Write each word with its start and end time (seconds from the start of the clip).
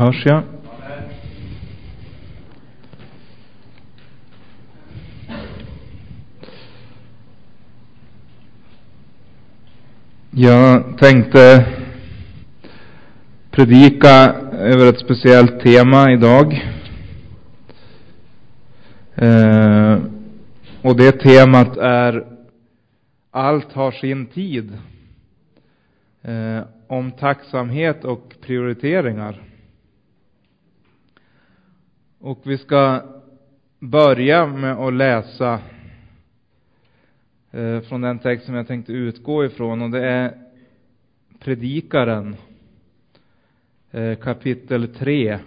Hörs 0.00 0.26
jag? 0.26 0.42
Jag 10.30 10.98
tänkte 10.98 11.66
predika 13.50 14.08
över 14.52 14.88
ett 14.88 14.98
speciellt 14.98 15.60
tema 15.60 16.12
idag. 16.12 16.64
Eh, 19.14 19.98
och 20.82 20.96
det 20.96 21.12
temat 21.12 21.76
är 21.76 22.26
Allt 23.30 23.72
har 23.72 23.92
sin 23.92 24.26
tid. 24.26 24.78
Eh, 26.22 26.60
om 26.86 27.12
tacksamhet 27.12 28.04
och 28.04 28.34
prioriteringar. 28.40 29.49
Och 32.22 32.40
vi 32.44 32.58
ska 32.58 33.02
börja 33.78 34.46
med 34.46 34.72
att 34.72 34.92
läsa 34.92 35.60
eh, 37.50 37.80
från 37.80 38.00
den 38.00 38.18
text 38.18 38.46
som 38.46 38.54
jag 38.54 38.66
tänkte 38.66 38.92
utgå 38.92 39.44
ifrån 39.44 39.82
och 39.82 39.90
det 39.90 40.06
är 40.06 40.38
Predikaren 41.38 42.36
eh, 43.90 44.18
kapitel 44.18 44.94
3 44.94 45.38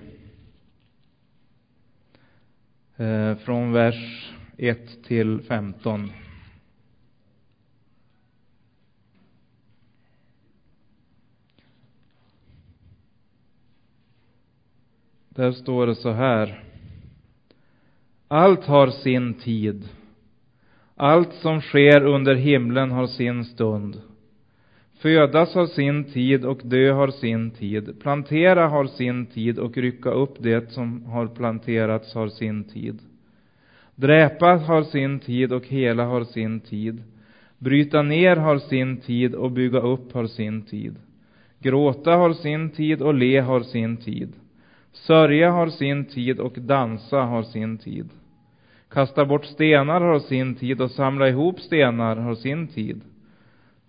eh, 2.97 3.35
från 3.35 3.71
vers 3.71 4.31
1 4.57 5.03
till 5.03 5.41
15. 5.41 6.11
Där 15.35 15.51
står 15.51 15.87
det 15.87 15.95
så 15.95 16.11
här. 16.11 16.63
Allt 18.27 18.65
har 18.65 18.87
sin 18.87 19.33
tid. 19.33 19.89
Allt 20.95 21.33
som 21.33 21.61
sker 21.61 22.03
under 22.03 22.35
himlen 22.35 22.91
har 22.91 23.07
sin 23.07 23.45
stund. 23.45 24.01
Födas 24.93 25.55
har 25.55 25.65
sin 25.65 26.03
tid 26.03 26.45
och 26.45 26.59
dö 26.63 26.91
har 26.91 27.07
sin 27.07 27.51
tid. 27.51 27.99
Plantera 28.01 28.67
har 28.67 28.85
sin 28.85 29.25
tid 29.25 29.59
och 29.59 29.77
rycka 29.77 30.09
upp 30.09 30.35
det 30.39 30.71
som 30.71 31.05
har 31.05 31.27
planterats 31.27 32.13
har 32.13 32.27
sin 32.27 32.63
tid. 32.63 32.99
Dräpa 33.95 34.45
har 34.45 34.83
sin 34.83 35.19
tid 35.19 35.53
och 35.53 35.67
hela 35.67 36.05
har 36.05 36.23
sin 36.23 36.59
tid. 36.59 37.03
Bryta 37.57 38.01
ner 38.01 38.35
har 38.35 38.57
sin 38.57 38.97
tid 38.97 39.35
och 39.35 39.51
bygga 39.51 39.79
upp 39.79 40.13
har 40.13 40.27
sin 40.27 40.61
tid. 40.61 40.95
Gråta 41.59 42.15
har 42.15 42.33
sin 42.33 42.69
tid 42.69 43.01
och 43.01 43.13
le 43.13 43.39
har 43.39 43.61
sin 43.61 43.97
tid. 43.97 44.33
Sörja 44.93 45.51
har 45.51 45.67
sin 45.67 46.05
tid 46.05 46.39
och 46.39 46.53
dansa 46.53 47.21
har 47.21 47.43
sin 47.43 47.77
tid. 47.77 48.09
Kasta 48.89 49.25
bort 49.25 49.45
stenar 49.45 50.01
har 50.01 50.19
sin 50.19 50.55
tid 50.55 50.81
och 50.81 50.91
samla 50.91 51.29
ihop 51.29 51.59
stenar 51.59 52.15
har 52.15 52.35
sin 52.35 52.67
tid. 52.67 53.01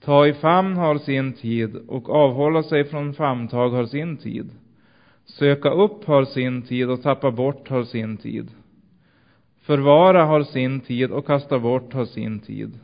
Ta 0.00 0.26
i 0.26 0.32
famn 0.32 0.76
har 0.76 0.98
sin 0.98 1.32
tid 1.32 1.76
och 1.76 2.10
avhålla 2.10 2.62
sig 2.62 2.84
från 2.84 3.14
famntag 3.14 3.70
har 3.70 3.86
sin 3.86 4.16
tid. 4.16 4.50
Söka 5.24 5.70
upp 5.70 6.04
har 6.04 6.24
sin 6.24 6.62
tid 6.62 6.90
och 6.90 7.02
tappa 7.02 7.30
bort 7.30 7.68
har 7.68 7.84
sin 7.84 8.16
tid. 8.16 8.50
Förvara 9.62 10.24
har 10.24 10.42
sin 10.42 10.80
tid 10.80 11.10
och 11.10 11.26
kasta 11.26 11.58
bort 11.58 11.92
har 11.92 12.04
sin 12.04 12.40
tid. 12.40 12.78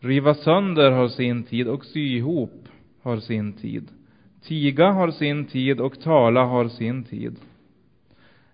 Riva 0.00 0.34
sönder 0.34 0.90
har 0.90 1.08
sin 1.08 1.42
tid 1.42 1.68
och 1.68 1.84
sy 1.84 2.16
ihop 2.16 2.68
har 3.02 3.16
sin 3.16 3.52
tid. 3.52 3.88
Tiga 4.44 4.90
har 4.90 5.10
sin 5.10 5.44
tid 5.44 5.80
och 5.80 6.00
tala 6.00 6.44
har 6.44 6.68
sin 6.68 7.04
tid. 7.04 7.36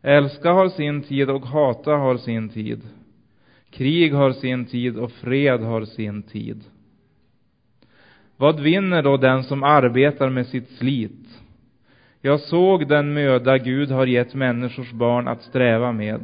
Älska 0.02 0.52
har 0.52 0.68
sin 0.68 1.02
tid 1.02 1.30
och 1.30 1.46
hata 1.46 1.90
har 1.90 2.16
sin 2.16 2.48
tid. 2.48 2.80
Krig 3.70 4.14
har 4.14 4.32
sin 4.32 4.64
tid 4.64 4.96
och 4.96 5.12
fred 5.12 5.60
har 5.60 5.84
sin 5.84 6.22
tid. 6.22 6.64
Vad 8.36 8.60
vinner 8.60 9.02
då 9.02 9.16
den 9.16 9.44
som 9.44 9.62
arbetar 9.62 10.30
med 10.30 10.46
sitt 10.46 10.70
slit? 10.70 11.40
Jag 12.20 12.40
såg 12.40 12.88
den 12.88 13.14
möda 13.14 13.58
Gud 13.58 13.90
har 13.90 14.06
gett 14.06 14.34
människors 14.34 14.92
barn 14.92 15.28
att 15.28 15.42
sträva 15.42 15.92
med. 15.92 16.20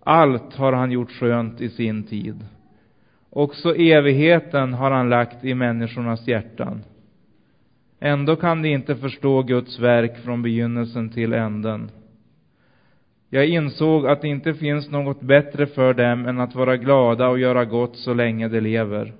Allt 0.00 0.54
har 0.54 0.72
han 0.72 0.90
gjort 0.90 1.10
skönt 1.10 1.60
i 1.60 1.68
sin 1.68 2.02
tid. 2.02 2.44
Också 3.30 3.74
evigheten 3.76 4.74
har 4.74 4.90
han 4.90 5.10
lagt 5.10 5.44
i 5.44 5.54
människornas 5.54 6.28
hjärtan. 6.28 6.82
Ändå 8.04 8.36
kan 8.36 8.62
de 8.62 8.68
inte 8.68 8.96
förstå 8.96 9.42
Guds 9.42 9.78
verk 9.78 10.18
från 10.24 10.42
begynnelsen 10.42 11.10
till 11.10 11.32
änden. 11.32 11.90
Jag 13.30 13.46
insåg 13.46 14.06
att 14.06 14.22
det 14.22 14.28
inte 14.28 14.54
finns 14.54 14.90
något 14.90 15.20
bättre 15.20 15.66
för 15.66 15.94
dem 15.94 16.26
än 16.26 16.40
att 16.40 16.54
vara 16.54 16.76
glada 16.76 17.28
och 17.28 17.38
göra 17.38 17.64
gott 17.64 17.96
så 17.96 18.14
länge 18.14 18.48
de 18.48 18.60
lever. 18.60 19.12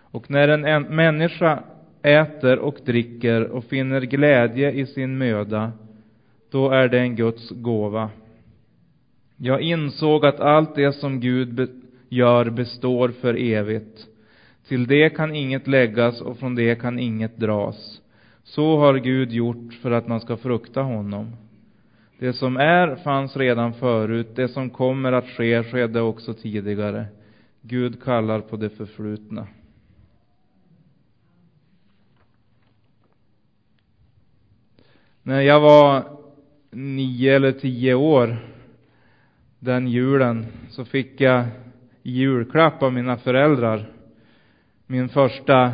Och 0.00 0.30
när 0.30 0.48
en 0.48 0.82
människa 0.82 1.62
äter 2.02 2.58
och 2.58 2.78
dricker 2.84 3.44
och 3.44 3.64
finner 3.64 4.00
glädje 4.00 4.72
i 4.72 4.86
sin 4.86 5.18
möda, 5.18 5.72
då 6.50 6.70
är 6.70 6.88
det 6.88 6.98
en 6.98 7.16
Guds 7.16 7.50
gåva. 7.50 8.10
Jag 9.36 9.60
insåg 9.60 10.26
att 10.26 10.40
allt 10.40 10.74
det 10.74 10.92
som 10.92 11.20
Gud 11.20 11.70
gör 12.08 12.50
består 12.50 13.08
för 13.08 13.34
evigt. 13.34 14.07
Till 14.68 14.86
det 14.86 15.10
kan 15.10 15.34
inget 15.34 15.66
läggas 15.66 16.20
och 16.20 16.38
från 16.38 16.54
det 16.54 16.74
kan 16.74 16.98
inget 16.98 17.36
dras. 17.36 18.00
Så 18.42 18.78
har 18.78 18.94
Gud 18.94 19.32
gjort 19.32 19.74
för 19.82 19.90
att 19.90 20.08
man 20.08 20.20
ska 20.20 20.36
frukta 20.36 20.82
honom. 20.82 21.36
Det 22.18 22.32
som 22.32 22.56
är 22.56 22.96
fanns 22.96 23.36
redan 23.36 23.74
förut, 23.74 24.28
det 24.34 24.48
som 24.48 24.70
kommer 24.70 25.12
att 25.12 25.28
ske 25.28 25.64
skedde 25.64 26.00
också 26.00 26.34
tidigare. 26.34 27.06
Gud 27.62 28.02
kallar 28.02 28.40
på 28.40 28.56
det 28.56 28.70
förflutna. 28.70 29.46
När 35.22 35.40
jag 35.40 35.60
var 35.60 36.04
nio 36.70 37.36
eller 37.36 37.52
tio 37.52 37.94
år 37.94 38.36
den 39.58 39.88
julen 39.88 40.46
så 40.68 40.84
fick 40.84 41.20
jag 41.20 41.44
i 42.02 42.10
julklapp 42.10 42.82
av 42.82 42.92
mina 42.92 43.16
föräldrar 43.16 43.97
min 44.90 45.08
första, 45.08 45.72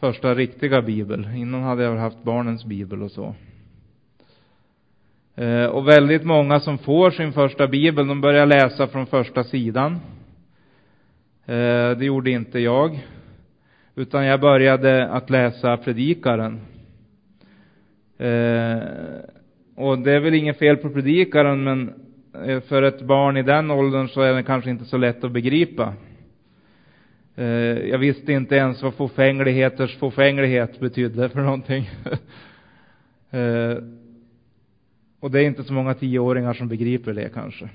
första 0.00 0.34
riktiga 0.34 0.82
bibel. 0.82 1.28
Innan 1.36 1.62
hade 1.62 1.82
jag 1.82 1.96
haft 1.96 2.22
barnens 2.22 2.64
bibel 2.64 3.02
och 3.02 3.10
så. 3.10 3.34
Eh, 5.34 5.66
och 5.66 5.88
väldigt 5.88 6.24
många 6.24 6.60
som 6.60 6.78
får 6.78 7.10
sin 7.10 7.32
första 7.32 7.66
bibel, 7.66 8.06
de 8.06 8.20
börjar 8.20 8.46
läsa 8.46 8.86
från 8.86 9.06
första 9.06 9.44
sidan. 9.44 9.92
Eh, 11.46 11.90
det 11.90 12.04
gjorde 12.04 12.30
inte 12.30 12.58
jag. 12.58 13.06
Utan 13.94 14.26
jag 14.26 14.40
började 14.40 15.08
att 15.08 15.30
läsa 15.30 15.76
Predikaren. 15.76 16.60
Eh, 18.18 18.82
och 19.76 19.98
det 19.98 20.12
är 20.12 20.20
väl 20.20 20.34
inget 20.34 20.58
fel 20.58 20.76
på 20.76 20.90
Predikaren, 20.90 21.64
men 21.64 21.94
för 22.68 22.82
ett 22.82 23.02
barn 23.02 23.36
i 23.36 23.42
den 23.42 23.70
åldern 23.70 24.08
så 24.08 24.20
är 24.20 24.32
den 24.32 24.44
kanske 24.44 24.70
inte 24.70 24.84
så 24.84 24.96
lätt 24.96 25.24
att 25.24 25.32
begripa. 25.32 25.94
Eh, 27.36 27.44
jag 27.88 27.98
visste 27.98 28.32
inte 28.32 28.56
ens 28.56 28.82
vad 28.82 28.94
fåfängligheters 28.94 29.96
fåfänglighet 29.96 30.80
betydde 30.80 31.28
för 31.28 31.40
någonting. 31.40 31.90
Eh, 33.34 33.76
och 35.20 35.30
det 35.30 35.40
är 35.40 35.44
inte 35.44 35.64
så 35.64 35.72
många 35.72 35.94
tioåringar 35.94 36.54
som 36.54 36.68
begriper 36.68 37.12
det 37.12 37.34
kanske. 37.34 37.68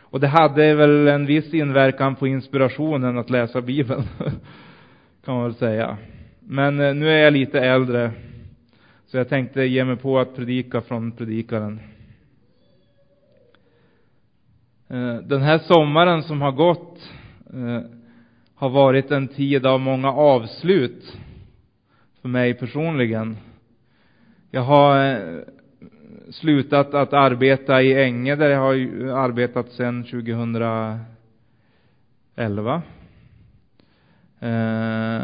Och 0.00 0.20
det 0.20 0.28
hade 0.28 0.74
väl 0.74 1.08
en 1.08 1.26
viss 1.26 1.54
inverkan 1.54 2.16
på 2.16 2.26
inspirationen 2.26 3.18
att 3.18 3.30
läsa 3.30 3.60
Bibeln, 3.60 4.02
kan 5.24 5.34
man 5.34 5.42
väl 5.42 5.54
säga. 5.54 5.96
Men 6.40 6.80
eh, 6.80 6.94
nu 6.94 7.08
är 7.08 7.18
jag 7.18 7.32
lite 7.32 7.60
äldre, 7.60 8.10
så 9.06 9.16
jag 9.16 9.28
tänkte 9.28 9.62
ge 9.62 9.84
mig 9.84 9.96
på 9.96 10.18
att 10.18 10.36
predika 10.36 10.80
från 10.80 11.12
Predikaren. 11.12 11.80
Den 15.22 15.42
här 15.42 15.58
sommaren 15.58 16.22
som 16.22 16.42
har 16.42 16.52
gått 16.52 17.12
har 18.56 18.68
varit 18.68 19.10
en 19.10 19.28
tid 19.28 19.66
av 19.66 19.80
många 19.80 20.12
avslut 20.12 21.18
för 22.22 22.28
mig 22.28 22.54
personligen. 22.54 23.36
Jag 24.50 24.62
har 24.62 25.12
eh, 25.12 25.40
slutat 26.30 26.94
att 26.94 27.12
arbeta 27.12 27.82
i 27.82 28.02
Änge 28.02 28.36
där 28.36 28.48
jag 28.48 28.60
har 28.60 28.74
arbetat 29.24 29.68
sedan 29.68 30.04
2011. 30.04 31.02
Eh, 34.40 35.22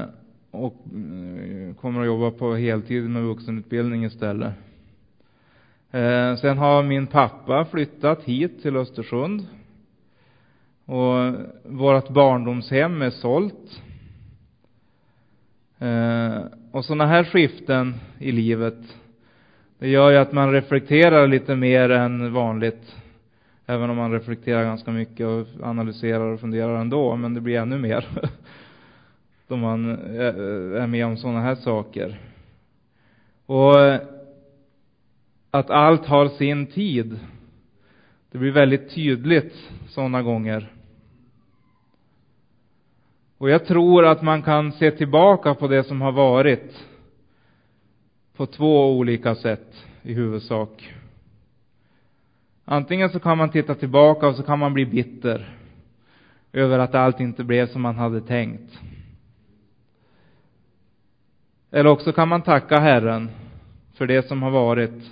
och 0.50 0.76
eh, 0.86 1.74
kommer 1.74 2.00
att 2.00 2.06
jobba 2.06 2.30
på 2.30 2.54
heltid 2.54 3.10
med 3.10 3.22
vuxenutbildning 3.22 4.04
istället. 4.04 4.52
Eh, 5.90 6.36
sen 6.36 6.58
har 6.58 6.82
min 6.82 7.06
pappa 7.06 7.64
flyttat 7.64 8.24
hit 8.24 8.62
till 8.62 8.76
Östersund. 8.76 9.46
Och 10.92 11.34
vårt 11.64 12.08
barndomshem 12.08 13.02
är 13.02 13.10
sålt. 13.10 13.82
Eh, 15.78 16.42
och 16.72 16.84
sådana 16.84 17.06
här 17.06 17.24
skiften 17.24 17.94
i 18.18 18.32
livet 18.32 18.78
Det 19.78 19.88
gör 19.88 20.10
ju 20.10 20.16
att 20.16 20.32
man 20.32 20.52
reflekterar 20.52 21.26
lite 21.26 21.56
mer 21.56 21.90
än 21.90 22.32
vanligt. 22.32 22.96
Även 23.66 23.90
om 23.90 23.96
man 23.96 24.12
reflekterar 24.12 24.64
ganska 24.64 24.90
mycket 24.90 25.26
och 25.26 25.46
analyserar 25.62 26.24
och 26.24 26.40
funderar 26.40 26.80
ändå, 26.80 27.16
men 27.16 27.34
det 27.34 27.40
blir 27.40 27.58
ännu 27.58 27.78
mer. 27.78 28.08
Då 29.48 29.56
man 29.56 29.90
eh, 29.90 30.82
är 30.82 30.86
med 30.86 31.06
om 31.06 31.16
sådana 31.16 31.40
här 31.40 31.54
saker. 31.54 32.20
Och 33.46 33.80
eh, 33.80 34.00
att 35.50 35.70
allt 35.70 36.06
har 36.06 36.28
sin 36.28 36.66
tid. 36.66 37.18
Det 38.30 38.38
blir 38.38 38.52
väldigt 38.52 38.94
tydligt 38.94 39.70
sådana 39.88 40.22
gånger. 40.22 40.72
Och 43.42 43.50
jag 43.50 43.66
tror 43.66 44.04
att 44.04 44.22
man 44.22 44.42
kan 44.42 44.72
se 44.72 44.90
tillbaka 44.90 45.54
på 45.54 45.68
det 45.68 45.84
som 45.84 46.00
har 46.00 46.12
varit 46.12 46.86
på 48.36 48.46
två 48.46 48.96
olika 48.96 49.34
sätt 49.34 49.84
i 50.02 50.14
huvudsak. 50.14 50.94
Antingen 52.64 53.10
så 53.10 53.20
kan 53.20 53.38
man 53.38 53.50
titta 53.50 53.74
tillbaka 53.74 54.28
och 54.28 54.36
så 54.36 54.42
kan 54.42 54.58
man 54.58 54.74
bli 54.74 54.86
bitter 54.86 55.58
över 56.52 56.78
att 56.78 56.94
allt 56.94 57.20
inte 57.20 57.44
blev 57.44 57.66
som 57.66 57.82
man 57.82 57.96
hade 57.96 58.20
tänkt. 58.20 58.78
Eller 61.70 61.90
också 61.90 62.12
kan 62.12 62.28
man 62.28 62.42
tacka 62.42 62.78
Herren 62.78 63.30
för 63.94 64.06
det 64.06 64.28
som 64.28 64.42
har 64.42 64.50
varit 64.50 65.10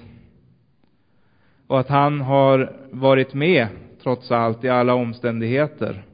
och 1.67 1.81
att 1.81 1.89
han 1.89 2.21
har 2.21 2.77
varit 2.91 3.35
med 3.35 3.69
trots 4.03 4.31
allt 4.31 4.65
i 4.65 4.69
alla 4.69 4.95
omständigheter. 4.95 6.05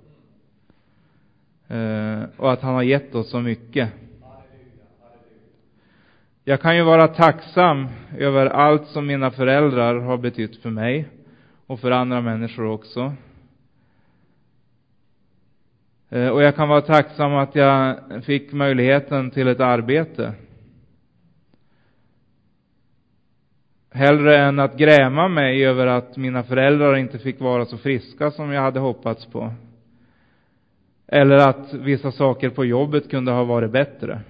Eh, 1.68 2.22
och 2.36 2.52
att 2.52 2.62
han 2.62 2.74
har 2.74 2.82
gett 2.82 3.14
oss 3.14 3.30
så 3.30 3.40
mycket. 3.40 3.90
Jag 6.44 6.60
kan 6.60 6.76
ju 6.76 6.82
vara 6.82 7.08
tacksam 7.08 7.88
över 8.18 8.46
allt 8.46 8.86
som 8.86 9.06
mina 9.06 9.30
föräldrar 9.30 10.00
har 10.00 10.16
betytt 10.16 10.56
för 10.56 10.70
mig 10.70 11.08
och 11.66 11.80
för 11.80 11.90
andra 11.90 12.20
människor 12.20 12.66
också. 12.66 13.12
Eh, 16.10 16.28
och 16.28 16.42
jag 16.42 16.56
kan 16.56 16.68
vara 16.68 16.80
tacksam 16.80 17.34
att 17.34 17.54
jag 17.54 17.96
fick 18.24 18.52
möjligheten 18.52 19.30
till 19.30 19.48
ett 19.48 19.60
arbete. 19.60 20.34
Hellre 23.90 24.38
än 24.38 24.58
att 24.58 24.76
gräma 24.78 25.28
mig 25.28 25.66
över 25.66 25.86
att 25.86 26.16
mina 26.16 26.42
föräldrar 26.42 26.96
inte 26.96 27.19
fick 27.19 27.40
vara 27.40 27.64
så 27.64 27.78
friska 27.78 28.30
som 28.30 28.52
jag 28.52 28.62
hade 28.62 28.80
hoppats 28.80 29.26
på. 29.26 29.52
Eller 31.06 31.37
att 31.37 31.75
vissa 31.75 32.12
saker 32.12 32.50
på 32.50 32.64
jobbet 32.64 33.11
kunde 33.11 33.32
ha 33.32 33.44
varit 33.44 33.70
bättre. 33.70 34.20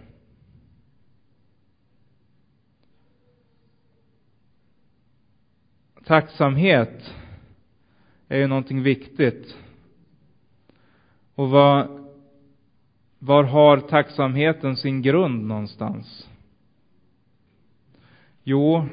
Tacksamhet 6.04 7.14
är 8.28 8.38
ju 8.38 8.46
någonting 8.46 8.82
viktigt. 8.82 9.56
Och 11.34 11.50
vad, 11.50 11.88
var 13.18 13.44
har 13.44 13.80
tacksamheten 13.80 14.76
sin 14.76 15.02
grund 15.02 15.46
någonstans? 15.46 16.28
Jo, 18.42 18.86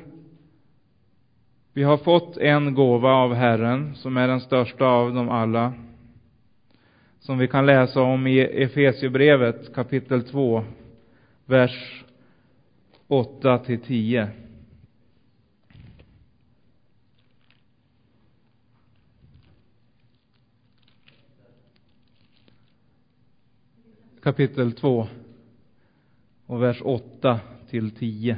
vi 1.74 1.84
har 1.84 1.98
fått 1.98 2.38
en 2.38 2.74
gåva 2.74 3.12
av 3.12 3.34
Herren 3.34 3.96
som 3.96 4.18
är 4.18 4.28
den 4.28 4.42
största 4.42 4.86
av 4.86 5.14
dem 5.14 5.30
alla. 5.30 5.74
Som 7.24 7.38
vi 7.38 7.48
kan 7.48 7.66
läsa 7.66 8.02
om 8.02 8.28
i 8.28 8.40
Efesiebrevet 8.40 9.74
kapitel 9.76 10.24
2, 10.24 10.64
vers 11.46 12.04
8 13.08 13.58
till 13.58 13.80
10. 13.80 14.30
Kapitel 24.22 24.72
2 24.72 25.08
och 26.46 26.64
vers 26.64 26.82
8 26.84 27.40
till 27.70 27.92
10. 27.92 28.38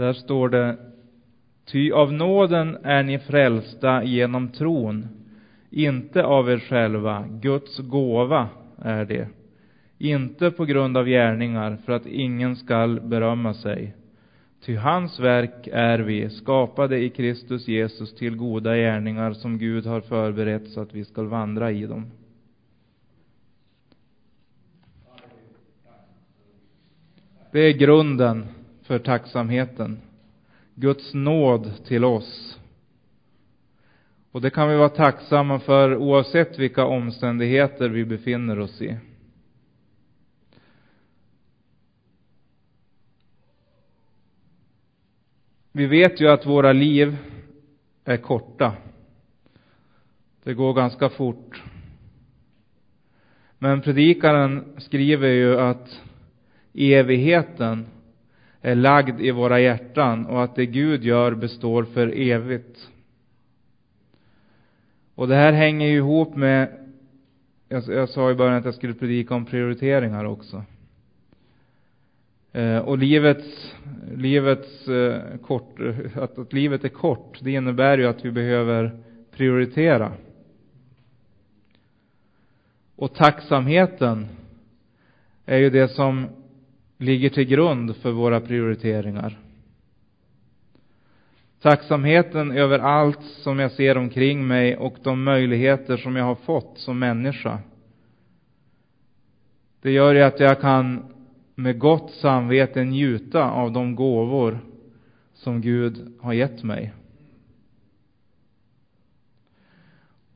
Där 0.00 0.12
står 0.12 0.48
det 0.48 0.76
Ty 1.64 1.92
av 1.92 2.12
nåden 2.12 2.76
är 2.82 3.02
ni 3.02 3.18
frälsta 3.18 4.04
genom 4.04 4.48
tron, 4.48 5.08
inte 5.70 6.24
av 6.24 6.50
er 6.50 6.58
själva, 6.58 7.24
Guds 7.40 7.78
gåva 7.78 8.48
är 8.78 9.04
det, 9.04 9.28
inte 9.98 10.50
på 10.50 10.64
grund 10.64 10.96
av 10.96 11.06
gärningar, 11.06 11.76
för 11.84 11.92
att 11.92 12.06
ingen 12.06 12.56
skall 12.56 13.00
berömma 13.00 13.54
sig. 13.54 13.94
Ty 14.64 14.76
hans 14.76 15.20
verk 15.20 15.68
är 15.72 15.98
vi, 15.98 16.30
skapade 16.30 16.98
i 16.98 17.10
Kristus 17.10 17.68
Jesus 17.68 18.14
till 18.14 18.36
goda 18.36 18.76
gärningar 18.76 19.32
som 19.32 19.58
Gud 19.58 19.86
har 19.86 20.00
förberett 20.00 20.68
så 20.68 20.80
att 20.80 20.94
vi 20.94 21.04
skall 21.04 21.26
vandra 21.26 21.70
i 21.70 21.86
dem. 21.86 22.10
Det 27.52 27.60
är 27.60 27.72
grunden 27.72 28.46
för 28.90 28.98
tacksamheten. 28.98 30.00
Guds 30.74 31.14
nåd 31.14 31.84
till 31.86 32.04
oss. 32.04 32.58
Och 34.30 34.40
det 34.40 34.50
kan 34.50 34.68
vi 34.68 34.76
vara 34.76 34.88
tacksamma 34.88 35.60
för 35.60 35.96
oavsett 35.96 36.58
vilka 36.58 36.84
omständigheter 36.84 37.88
vi 37.88 38.04
befinner 38.04 38.58
oss 38.58 38.82
i. 38.82 38.96
Vi 45.72 45.86
vet 45.86 46.20
ju 46.20 46.28
att 46.28 46.46
våra 46.46 46.72
liv 46.72 47.16
är 48.04 48.16
korta. 48.16 48.76
Det 50.42 50.54
går 50.54 50.74
ganska 50.74 51.08
fort. 51.08 51.62
Men 53.58 53.80
predikaren 53.80 54.74
skriver 54.78 55.28
ju 55.28 55.60
att 55.60 56.00
evigheten 56.74 57.86
är 58.62 58.74
lagd 58.74 59.20
i 59.20 59.30
våra 59.30 59.60
hjärtan 59.60 60.26
och 60.26 60.44
att 60.44 60.54
det 60.54 60.66
Gud 60.66 61.04
gör 61.04 61.34
består 61.34 61.84
för 61.84 62.18
evigt. 62.18 62.88
Och 65.14 65.28
det 65.28 65.34
här 65.34 65.52
hänger 65.52 65.86
ju 65.86 65.96
ihop 65.96 66.36
med, 66.36 66.68
jag, 67.68 67.82
jag 67.88 68.08
sa 68.08 68.30
i 68.30 68.34
början 68.34 68.56
att 68.56 68.64
jag 68.64 68.74
skulle 68.74 68.94
predika 68.94 69.34
om 69.34 69.44
prioriteringar 69.44 70.24
också. 70.24 70.64
Eh, 72.52 72.78
och 72.78 72.98
livets, 72.98 73.74
livets 74.16 74.88
eh, 74.88 75.36
kort, 75.46 75.80
eh, 75.80 76.22
att, 76.22 76.38
att 76.38 76.52
livet 76.52 76.84
är 76.84 76.88
kort, 76.88 77.38
det 77.42 77.50
innebär 77.50 77.98
ju 77.98 78.06
att 78.06 78.24
vi 78.24 78.30
behöver 78.30 78.98
prioritera. 79.30 80.12
Och 82.96 83.14
tacksamheten 83.14 84.26
är 85.46 85.58
ju 85.58 85.70
det 85.70 85.88
som 85.88 86.26
ligger 87.00 87.30
till 87.30 87.44
grund 87.44 87.96
för 87.96 88.10
våra 88.10 88.40
prioriteringar. 88.40 89.38
Tacksamheten 91.60 92.52
över 92.52 92.78
allt 92.78 93.22
som 93.22 93.58
jag 93.58 93.72
ser 93.72 93.96
omkring 93.96 94.46
mig 94.46 94.76
och 94.76 94.96
de 95.02 95.24
möjligheter 95.24 95.96
som 95.96 96.16
jag 96.16 96.24
har 96.24 96.34
fått 96.34 96.78
som 96.78 96.98
människa. 96.98 97.58
Det 99.82 99.90
gör 99.90 100.14
ju 100.14 100.22
att 100.22 100.40
jag 100.40 100.60
kan 100.60 101.12
med 101.54 101.78
gott 101.78 102.10
samvete 102.10 102.84
njuta 102.84 103.50
av 103.50 103.72
de 103.72 103.94
gåvor 103.94 104.58
som 105.34 105.60
Gud 105.60 106.14
har 106.20 106.32
gett 106.32 106.62
mig. 106.62 106.92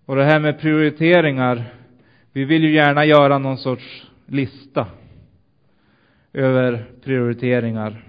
Och 0.05 0.17
det 0.17 0.25
här 0.25 0.41
med 0.41 0.61
prioriteringar, 0.61 1.75
vi 2.33 2.45
vill 2.45 2.65
ju 2.65 2.75
gärna 2.75 3.05
göra 3.05 3.39
någon 3.39 3.59
sorts 3.59 4.07
lista 4.27 4.87
över 6.35 6.85
prioriteringar. 7.05 8.05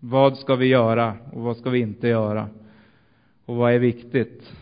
Vad 0.00 0.38
ska 0.38 0.54
vi 0.54 0.66
göra 0.66 1.14
och 1.32 1.42
vad 1.42 1.56
ska 1.56 1.70
vi 1.70 1.78
inte 1.78 2.08
göra? 2.08 2.48
Och 3.44 3.56
vad 3.56 3.72
är 3.72 3.78
viktigt? 3.78 4.52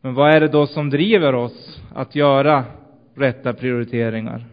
Men 0.00 0.14
vad 0.14 0.34
är 0.34 0.40
det 0.40 0.48
då 0.48 0.66
som 0.66 0.90
driver 0.90 1.34
oss 1.34 1.82
att 1.94 2.14
göra 2.14 2.64
rätta 3.14 3.52
prioriteringar? 3.52 4.46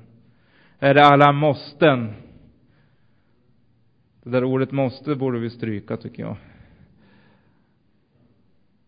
Är 0.80 0.94
det 0.94 1.06
alla 1.06 1.32
måsten? 1.32 2.14
Det 4.24 4.30
där 4.30 4.44
ordet 4.44 4.72
måste 4.72 5.16
borde 5.16 5.40
vi 5.40 5.50
stryka, 5.50 5.98
tycker 5.98 6.24
jag. 6.24 6.36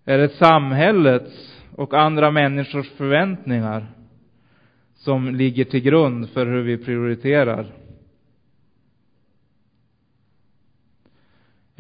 Är 0.05 0.17
det 0.17 0.29
samhällets 0.29 1.61
och 1.75 1.93
andra 1.93 2.31
människors 2.31 2.89
förväntningar 2.89 3.87
som 4.93 5.35
ligger 5.35 5.65
till 5.65 5.79
grund 5.79 6.29
för 6.29 6.45
hur 6.45 6.61
vi 6.61 6.77
prioriterar? 6.77 7.80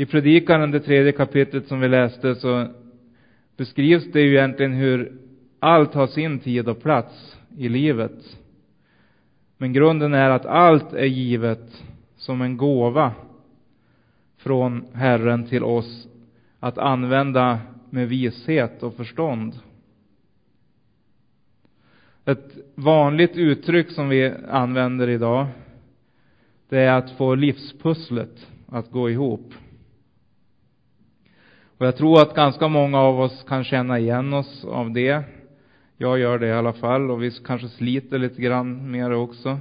I 0.01 0.05
predikan, 0.05 0.71
det 0.71 0.79
tredje 0.79 1.11
kapitlet 1.11 1.67
som 1.67 1.79
vi 1.79 1.87
läste, 1.87 2.35
så 2.35 2.67
beskrivs 3.57 4.11
det 4.11 4.21
ju 4.21 4.37
egentligen 4.37 4.73
hur 4.73 5.17
allt 5.59 5.93
har 5.93 6.07
sin 6.07 6.39
tid 6.39 6.69
och 6.69 6.81
plats 6.81 7.37
i 7.57 7.69
livet. 7.69 8.37
Men 9.57 9.73
grunden 9.73 10.13
är 10.13 10.29
att 10.29 10.45
allt 10.45 10.93
är 10.93 11.05
givet 11.05 11.83
som 12.15 12.41
en 12.41 12.57
gåva 12.57 13.13
från 14.37 14.85
Herren 14.93 15.45
till 15.45 15.63
oss 15.63 16.07
att 16.59 16.77
använda 16.77 17.59
med 17.89 18.09
vishet 18.09 18.83
och 18.83 18.93
förstånd. 18.93 19.53
Ett 22.25 22.57
vanligt 22.75 23.37
uttryck 23.37 23.91
som 23.91 24.09
vi 24.09 24.33
använder 24.49 25.09
idag, 25.09 25.47
det 26.69 26.79
är 26.79 26.97
att 26.97 27.11
få 27.11 27.35
livspusslet 27.35 28.47
att 28.67 28.91
gå 28.91 29.09
ihop. 29.09 29.53
Och 31.81 31.87
jag 31.87 31.97
tror 31.97 32.21
att 32.21 32.35
ganska 32.35 32.67
många 32.67 32.99
av 32.99 33.19
oss 33.19 33.43
kan 33.47 33.63
känna 33.63 33.99
igen 33.99 34.33
oss 34.33 34.65
av 34.65 34.91
det. 34.91 35.23
Jag 35.97 36.19
gör 36.19 36.39
det 36.39 36.47
i 36.47 36.51
alla 36.51 36.73
fall 36.73 37.11
och 37.11 37.23
vi 37.23 37.31
kanske 37.31 37.67
sliter 37.67 38.19
lite 38.19 38.41
grann 38.41 38.91
med 38.91 39.11
det 39.11 39.15
också. 39.15 39.59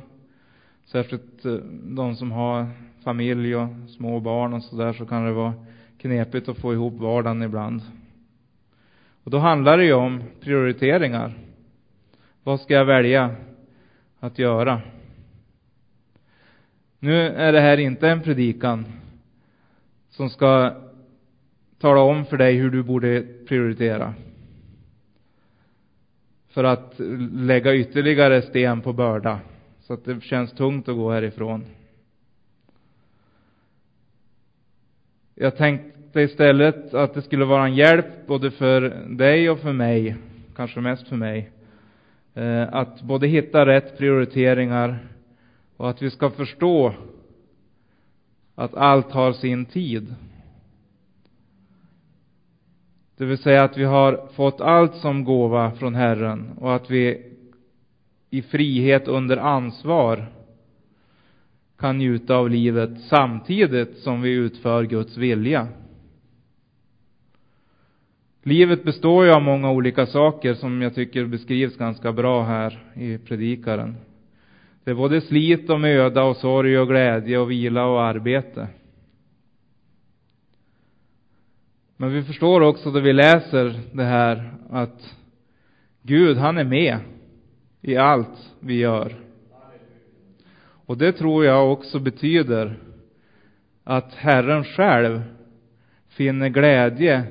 Särskilt 0.84 1.44
eh, 1.44 1.52
de 1.82 2.16
som 2.16 2.32
har 2.32 2.66
familj 3.04 3.56
och 3.56 3.68
små 3.88 4.20
barn 4.20 4.52
och 4.52 4.62
sådär 4.62 4.92
så 4.92 5.06
kan 5.06 5.24
det 5.24 5.32
vara 5.32 5.54
knepigt 5.98 6.48
att 6.48 6.58
få 6.58 6.72
ihop 6.72 6.94
vardagen 7.00 7.42
ibland. 7.42 7.82
Och 9.24 9.30
då 9.30 9.38
handlar 9.38 9.78
det 9.78 9.84
ju 9.84 9.92
om 9.92 10.22
prioriteringar. 10.40 11.34
Vad 12.44 12.60
ska 12.60 12.74
jag 12.74 12.84
välja 12.84 13.34
att 14.18 14.38
göra? 14.38 14.80
Nu 16.98 17.28
är 17.28 17.52
det 17.52 17.60
här 17.60 17.78
inte 17.78 18.08
en 18.08 18.22
predikan 18.22 18.84
som 20.10 20.30
ska 20.30 20.72
tala 21.80 22.00
om 22.00 22.24
för 22.24 22.36
dig 22.36 22.56
hur 22.56 22.70
du 22.70 22.82
borde 22.82 23.24
prioritera. 23.46 24.14
För 26.48 26.64
att 26.64 26.94
lägga 27.32 27.74
ytterligare 27.74 28.42
sten 28.42 28.80
på 28.80 28.92
börda, 28.92 29.40
så 29.80 29.92
att 29.92 30.04
det 30.04 30.22
känns 30.22 30.52
tungt 30.52 30.88
att 30.88 30.96
gå 30.96 31.12
härifrån. 31.12 31.64
Jag 35.34 35.56
tänkte 35.56 36.20
istället 36.20 36.94
att 36.94 37.14
det 37.14 37.22
skulle 37.22 37.44
vara 37.44 37.64
en 37.64 37.74
hjälp 37.74 38.26
både 38.26 38.50
för 38.50 38.80
dig 39.08 39.50
och 39.50 39.58
för 39.58 39.72
mig, 39.72 40.16
kanske 40.56 40.80
mest 40.80 41.08
för 41.08 41.16
mig, 41.16 41.50
eh, 42.34 42.74
att 42.74 43.02
både 43.02 43.26
hitta 43.26 43.66
rätt 43.66 43.98
prioriteringar 43.98 44.98
och 45.76 45.90
att 45.90 46.02
vi 46.02 46.10
ska 46.10 46.30
förstå 46.30 46.94
att 48.54 48.74
allt 48.74 49.10
har 49.12 49.32
sin 49.32 49.64
tid. 49.64 50.14
Det 53.20 53.26
vill 53.26 53.38
säga 53.38 53.62
att 53.64 53.76
vi 53.76 53.84
har 53.84 54.28
fått 54.34 54.60
allt 54.60 54.94
som 54.94 55.24
gåva 55.24 55.70
från 55.70 55.94
Herren 55.94 56.50
och 56.58 56.74
att 56.74 56.90
vi 56.90 57.22
i 58.30 58.42
frihet 58.42 59.08
under 59.08 59.36
ansvar 59.36 60.26
kan 61.78 61.98
njuta 61.98 62.36
av 62.36 62.50
livet 62.50 62.90
samtidigt 63.00 63.98
som 63.98 64.22
vi 64.22 64.30
utför 64.30 64.84
Guds 64.84 65.16
vilja. 65.16 65.68
Livet 68.42 68.84
består 68.84 69.24
ju 69.24 69.32
av 69.32 69.42
många 69.42 69.70
olika 69.70 70.06
saker 70.06 70.54
som 70.54 70.82
jag 70.82 70.94
tycker 70.94 71.24
beskrivs 71.24 71.76
ganska 71.76 72.12
bra 72.12 72.42
här 72.42 72.84
i 72.94 73.18
predikaren. 73.18 73.96
Det 74.84 74.90
är 74.90 74.94
både 74.94 75.20
slit 75.20 75.70
och 75.70 75.80
möda 75.80 76.22
och 76.22 76.36
sorg 76.36 76.78
och 76.78 76.88
glädje 76.88 77.38
och 77.38 77.50
vila 77.50 77.86
och 77.86 78.02
arbete. 78.02 78.68
Men 82.00 82.12
vi 82.12 82.22
förstår 82.22 82.60
också 82.60 82.90
då 82.90 83.00
vi 83.00 83.12
läser 83.12 83.80
det 83.92 84.04
här 84.04 84.52
att 84.70 85.16
Gud, 86.02 86.36
han 86.36 86.58
är 86.58 86.64
med 86.64 86.98
i 87.80 87.96
allt 87.96 88.52
vi 88.60 88.74
gör. 88.74 89.14
Och 90.62 90.98
det 90.98 91.12
tror 91.12 91.44
jag 91.44 91.72
också 91.72 91.98
betyder 91.98 92.78
att 93.84 94.14
Herren 94.14 94.64
själv 94.64 95.22
finner 96.08 96.48
glädje 96.48 97.24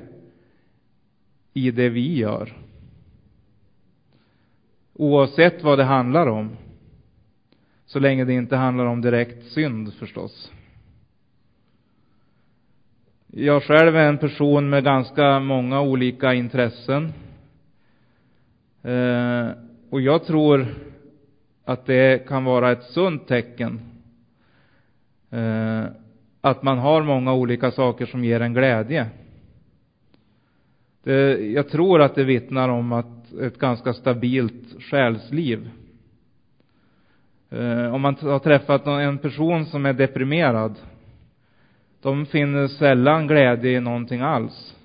i 1.53 1.71
det 1.71 1.89
vi 1.89 2.17
gör. 2.17 2.57
Oavsett 4.93 5.63
vad 5.63 5.79
det 5.79 5.83
handlar 5.83 6.27
om. 6.27 6.57
Så 7.85 7.99
länge 7.99 8.25
det 8.25 8.33
inte 8.33 8.55
handlar 8.55 8.85
om 8.85 9.01
direkt 9.01 9.45
synd 9.45 9.93
förstås. 9.93 10.51
Jag 13.31 13.63
själv 13.63 13.95
är 13.95 14.09
en 14.09 14.17
person 14.17 14.69
med 14.69 14.83
ganska 14.83 15.39
många 15.39 15.81
olika 15.81 16.33
intressen. 16.33 17.13
Eh, 18.83 19.47
och 19.89 20.01
jag 20.01 20.25
tror 20.25 20.65
att 21.65 21.85
det 21.85 22.27
kan 22.27 22.43
vara 22.43 22.71
ett 22.71 22.83
sunt 22.83 23.27
tecken 23.27 23.81
eh, 25.29 25.83
att 26.41 26.63
man 26.63 26.77
har 26.77 27.03
många 27.03 27.33
olika 27.33 27.71
saker 27.71 28.05
som 28.05 28.23
ger 28.23 28.39
en 28.39 28.53
glädje. 28.53 29.09
Det, 31.03 31.51
jag 31.51 31.69
tror 31.69 32.01
att 32.01 32.15
det 32.15 32.23
vittnar 32.23 32.69
om 32.69 32.91
att 32.91 33.33
ett 33.33 33.59
ganska 33.59 33.93
stabilt 33.93 34.81
själsliv. 34.81 35.69
Eh, 37.49 37.93
om 37.93 38.01
man 38.01 38.15
har 38.21 38.39
träffat 38.39 38.87
en 38.87 39.17
person 39.17 39.65
som 39.65 39.85
är 39.85 39.93
deprimerad, 39.93 40.75
de 42.01 42.25
finner 42.25 42.67
sällan 42.67 43.27
glädje 43.27 43.71
i 43.71 43.79
någonting 43.79 44.21
alls. 44.21 44.75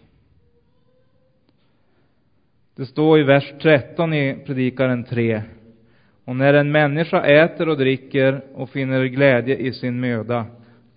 Det 2.76 2.86
står 2.86 3.20
i 3.20 3.22
vers 3.22 3.54
13 3.62 4.14
i 4.14 4.42
Predikaren 4.46 5.04
3. 5.04 5.42
Och 6.24 6.36
när 6.36 6.54
en 6.54 6.72
människa 6.72 7.24
äter 7.24 7.68
och 7.68 7.76
dricker 7.76 8.44
och 8.54 8.70
finner 8.70 9.04
glädje 9.04 9.56
i 9.56 9.72
sin 9.72 10.00
möda, 10.00 10.46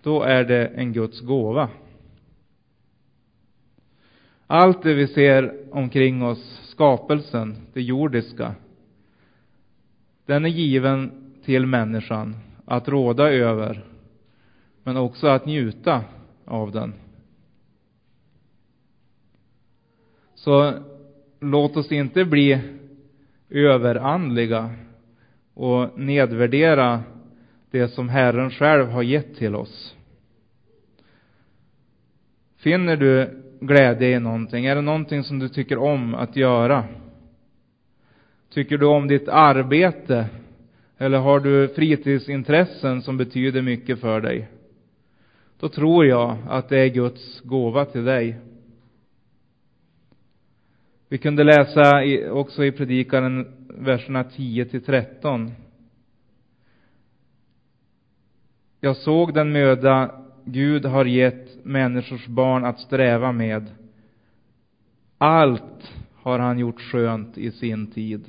då 0.01 0.23
är 0.23 0.43
det 0.43 0.65
en 0.65 0.93
Guds 0.93 1.21
gåva. 1.21 1.69
Allt 4.47 4.83
det 4.83 4.93
vi 4.93 5.07
ser 5.07 5.53
omkring 5.71 6.23
oss, 6.23 6.61
skapelsen, 6.63 7.55
det 7.73 7.81
jordiska, 7.81 8.55
den 10.25 10.45
är 10.45 10.49
given 10.49 11.11
till 11.45 11.65
människan 11.65 12.35
att 12.65 12.87
råda 12.87 13.29
över, 13.29 13.83
men 14.87 14.97
också 14.97 15.27
att 15.27 15.45
njuta 15.45 16.03
av 16.45 16.71
den. 16.71 16.93
Så 20.35 20.73
låt 21.39 21.77
oss 21.77 21.91
inte 21.91 22.25
bli 22.25 22.59
överandliga 23.49 24.69
och 25.53 25.99
nedvärdera 25.99 27.03
det 27.71 27.87
som 27.87 28.09
Herren 28.09 28.51
själv 28.51 28.87
har 28.87 29.03
gett 29.03 29.35
till 29.35 29.55
oss. 29.55 29.95
Finner 32.57 32.97
du 32.97 33.43
glädje 33.61 34.15
i 34.15 34.19
någonting? 34.19 34.65
Är 34.65 34.75
det 34.75 34.81
någonting 34.81 35.23
som 35.23 35.39
du 35.39 35.49
tycker 35.49 35.77
om 35.77 36.15
att 36.15 36.35
göra? 36.35 36.83
Tycker 38.49 38.77
du 38.77 38.85
om 38.85 39.07
ditt 39.07 39.27
arbete? 39.27 40.25
Eller 40.97 41.17
har 41.17 41.39
du 41.39 41.67
fritidsintressen 41.67 43.01
som 43.01 43.17
betyder 43.17 43.61
mycket 43.61 43.99
för 43.99 44.21
dig? 44.21 44.47
Då 45.59 45.69
tror 45.69 46.05
jag 46.05 46.37
att 46.47 46.69
det 46.69 46.79
är 46.79 46.87
Guds 46.87 47.41
gåva 47.41 47.85
till 47.85 48.03
dig. 48.03 48.39
Vi 51.09 51.17
kunde 51.17 51.43
läsa 51.43 52.03
också 52.31 52.65
i 52.65 52.71
Predikaren 52.71 53.47
verserna 53.69 54.23
10 54.23 54.65
till 54.65 54.83
13. 54.83 55.51
Jag 58.79 58.97
såg 58.97 59.33
den 59.33 59.51
möda 59.51 60.23
Gud 60.45 60.85
har 60.85 61.05
gett 61.05 61.65
människors 61.65 62.27
barn 62.27 62.65
att 62.65 62.79
sträva 62.79 63.31
med. 63.31 63.65
Allt 65.17 65.93
har 66.15 66.39
han 66.39 66.59
gjort 66.59 66.81
skönt 66.81 67.37
i 67.37 67.51
sin 67.51 67.91
tid. 67.91 68.25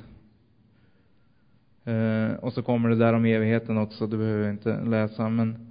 Eh, 1.83 2.33
och 2.39 2.53
så 2.53 2.61
kommer 2.61 2.89
det 2.89 2.95
där 2.95 3.13
om 3.13 3.25
evigheten 3.25 3.77
också, 3.77 4.07
det 4.07 4.17
behöver 4.17 4.43
jag 4.43 4.53
inte 4.53 4.81
läsa, 4.83 5.29
men 5.29 5.68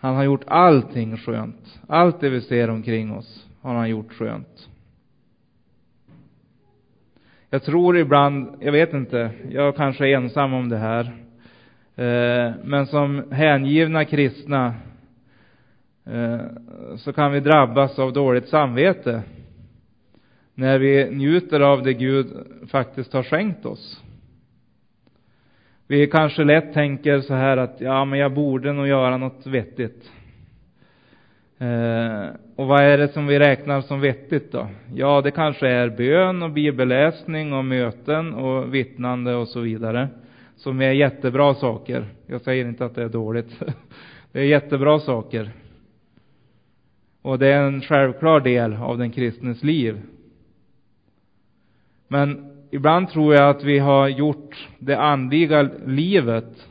han 0.00 0.14
har 0.14 0.24
gjort 0.24 0.44
allting 0.46 1.16
skönt. 1.16 1.80
Allt 1.86 2.20
det 2.20 2.28
vi 2.28 2.40
ser 2.40 2.70
omkring 2.70 3.12
oss 3.12 3.46
har 3.60 3.74
han 3.74 3.90
gjort 3.90 4.12
skönt. 4.12 4.68
Jag 7.50 7.62
tror 7.62 7.98
ibland, 7.98 8.48
jag 8.60 8.72
vet 8.72 8.92
inte, 8.92 9.30
jag 9.50 9.76
kanske 9.76 10.08
är 10.08 10.16
ensam 10.16 10.54
om 10.54 10.68
det 10.68 10.76
här. 10.76 11.04
Eh, 11.96 12.54
men 12.64 12.86
som 12.86 13.32
hängivna 13.32 14.04
kristna 14.04 14.74
eh, 16.06 16.40
så 16.96 17.12
kan 17.12 17.32
vi 17.32 17.40
drabbas 17.40 17.98
av 17.98 18.12
dåligt 18.12 18.48
samvete 18.48 19.22
när 20.54 20.78
vi 20.78 21.10
njuter 21.10 21.60
av 21.60 21.82
det 21.82 21.94
Gud 21.94 22.26
faktiskt 22.70 23.12
har 23.12 23.22
skänkt 23.22 23.66
oss. 23.66 24.02
Vi 25.90 26.06
kanske 26.06 26.44
lätt 26.44 26.72
tänker 26.72 27.20
så 27.20 27.34
här 27.34 27.56
att 27.56 27.80
ja, 27.80 28.04
men 28.04 28.18
jag 28.18 28.34
borde 28.34 28.72
nog 28.72 28.86
göra 28.86 29.16
något 29.16 29.46
vettigt. 29.46 30.10
Eh, 31.58 32.26
och 32.56 32.66
vad 32.66 32.80
är 32.80 32.98
det 32.98 33.08
som 33.08 33.26
vi 33.26 33.38
räknar 33.38 33.80
som 33.80 34.00
vettigt 34.00 34.52
då? 34.52 34.68
Ja, 34.94 35.20
det 35.20 35.30
kanske 35.30 35.68
är 35.68 35.88
bön 35.88 36.42
och 36.42 36.50
bibelläsning 36.50 37.52
och 37.52 37.64
möten 37.64 38.34
och 38.34 38.74
vittnande 38.74 39.34
och 39.34 39.48
så 39.48 39.60
vidare. 39.60 40.08
som 40.56 40.80
är 40.80 40.92
jättebra 40.92 41.54
saker. 41.54 42.04
Jag 42.26 42.40
säger 42.40 42.68
inte 42.68 42.84
att 42.84 42.94
det 42.94 43.02
är 43.02 43.08
dåligt. 43.08 43.62
Det 44.32 44.40
är 44.40 44.44
jättebra 44.44 44.98
saker. 44.98 45.50
Och 47.22 47.38
det 47.38 47.46
är 47.46 47.62
en 47.62 47.80
självklar 47.80 48.40
del 48.40 48.74
av 48.74 48.98
den 48.98 49.10
kristnes 49.10 49.62
liv. 49.62 50.00
Men 52.08 52.47
ibland 52.70 53.08
tror 53.08 53.34
jag 53.34 53.50
att 53.50 53.64
vi 53.64 53.78
har 53.78 54.08
gjort 54.08 54.68
det 54.78 54.98
andliga 54.98 55.62
livet 55.86 56.68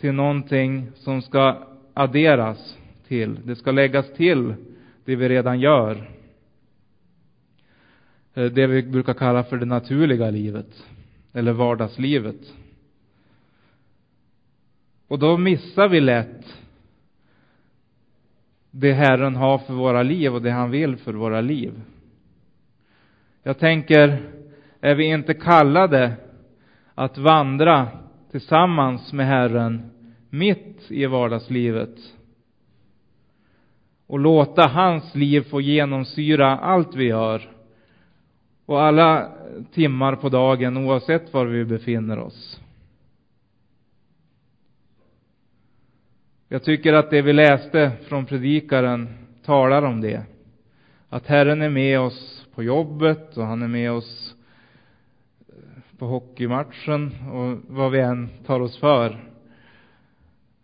till 0.00 0.12
någonting 0.12 0.90
som 0.94 1.22
ska 1.22 1.66
adderas 1.94 2.78
till. 3.08 3.46
Det 3.46 3.56
ska 3.56 3.70
läggas 3.70 4.12
till 4.12 4.54
det 5.04 5.16
vi 5.16 5.28
redan 5.28 5.60
gör. 5.60 6.10
Eh, 8.34 8.44
det 8.44 8.66
vi 8.66 8.82
brukar 8.82 9.14
kalla 9.14 9.44
för 9.44 9.56
det 9.56 9.66
naturliga 9.66 10.30
livet. 10.30 10.86
Eller 11.32 11.52
vardagslivet. 11.52 12.52
Och 15.08 15.18
då 15.18 15.36
missar 15.36 15.88
vi 15.88 16.00
lätt 16.00 16.62
det 18.74 18.92
Herren 18.92 19.36
har 19.36 19.58
för 19.58 19.74
våra 19.74 20.02
liv 20.02 20.34
och 20.34 20.42
det 20.42 20.50
han 20.50 20.70
vill 20.70 20.96
för 20.96 21.12
våra 21.12 21.40
liv. 21.40 21.80
Jag 23.42 23.58
tänker, 23.58 24.22
är 24.84 24.94
vi 24.94 25.04
inte 25.04 25.34
kallade 25.34 26.12
att 26.94 27.18
vandra 27.18 27.88
tillsammans 28.30 29.12
med 29.12 29.26
Herren 29.26 29.90
mitt 30.30 30.90
i 30.90 31.06
vardagslivet 31.06 31.94
och 34.06 34.18
låta 34.18 34.66
hans 34.66 35.14
liv 35.14 35.40
få 35.40 35.60
genomsyra 35.60 36.58
allt 36.58 36.96
vi 36.96 37.04
gör 37.04 37.50
och 38.66 38.82
alla 38.82 39.32
timmar 39.72 40.16
på 40.16 40.28
dagen 40.28 40.76
oavsett 40.76 41.34
var 41.34 41.46
vi 41.46 41.64
befinner 41.64 42.18
oss. 42.18 42.60
Jag 46.48 46.62
tycker 46.62 46.92
att 46.92 47.10
det 47.10 47.22
vi 47.22 47.32
läste 47.32 47.92
från 48.08 48.26
predikaren 48.26 49.08
talar 49.44 49.82
om 49.82 50.00
det. 50.00 50.22
Att 51.08 51.26
Herren 51.26 51.62
är 51.62 51.68
med 51.68 52.00
oss 52.00 52.46
på 52.54 52.62
jobbet 52.62 53.36
och 53.36 53.46
han 53.46 53.62
är 53.62 53.68
med 53.68 53.92
oss 53.92 54.34
på 56.02 56.08
hockeymatchen 56.08 57.12
och 57.32 57.58
vad 57.68 57.92
vi 57.92 58.00
än 58.00 58.28
tar 58.46 58.60
oss 58.60 58.78
för. 58.78 59.10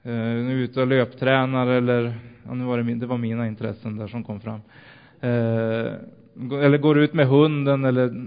Eh, 0.02 0.12
nu 0.12 0.50
är 0.50 0.64
ute 0.64 0.80
och 0.80 0.86
löptränar 0.86 1.66
eller, 1.66 2.14
ja, 2.46 2.54
nu 2.54 2.64
var 2.64 2.78
det, 2.78 2.84
min, 2.84 2.98
det 2.98 3.06
var 3.06 3.18
mina 3.18 3.46
intressen 3.46 3.96
där 3.96 4.06
som 4.06 4.24
kom 4.24 4.40
fram. 4.40 4.60
Eh, 5.20 5.92
eller 6.64 6.78
går 6.78 6.98
ut 6.98 7.14
med 7.14 7.26
hunden 7.26 7.84
eller 7.84 8.26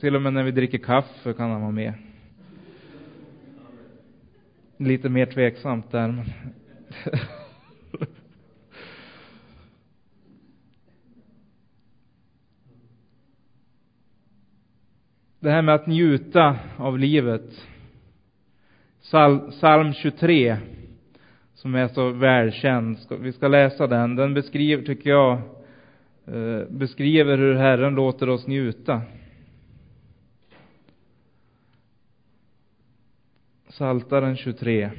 till 0.00 0.16
och 0.16 0.22
med 0.22 0.32
när 0.32 0.42
vi 0.42 0.50
dricker 0.50 0.78
kaffe 0.78 1.32
kan 1.32 1.50
han 1.50 1.60
vara 1.60 1.70
med. 1.70 1.92
Lite 4.76 5.08
mer 5.08 5.26
tveksamt 5.26 5.90
där. 5.90 6.08
Men 6.08 6.24
det 15.42 15.50
här 15.50 15.62
med 15.62 15.74
att 15.74 15.86
njuta 15.86 16.56
av 16.76 16.98
livet. 16.98 17.66
Psalm 19.50 19.92
23, 19.92 20.56
som 21.54 21.74
är 21.74 21.88
så 21.88 22.10
välkänd. 22.10 22.98
Vi 23.20 23.32
ska 23.32 23.48
läsa 23.48 23.86
den. 23.86 24.16
Den 24.16 24.34
beskriver, 24.34 24.84
tycker 24.84 25.10
jag, 25.10 25.32
eh, 26.26 26.68
beskriver 26.70 27.38
hur 27.38 27.54
Herren 27.54 27.94
låter 27.94 28.28
oss 28.28 28.46
njuta. 28.46 29.02
Saltaren 33.68 34.36
23. 34.36 34.90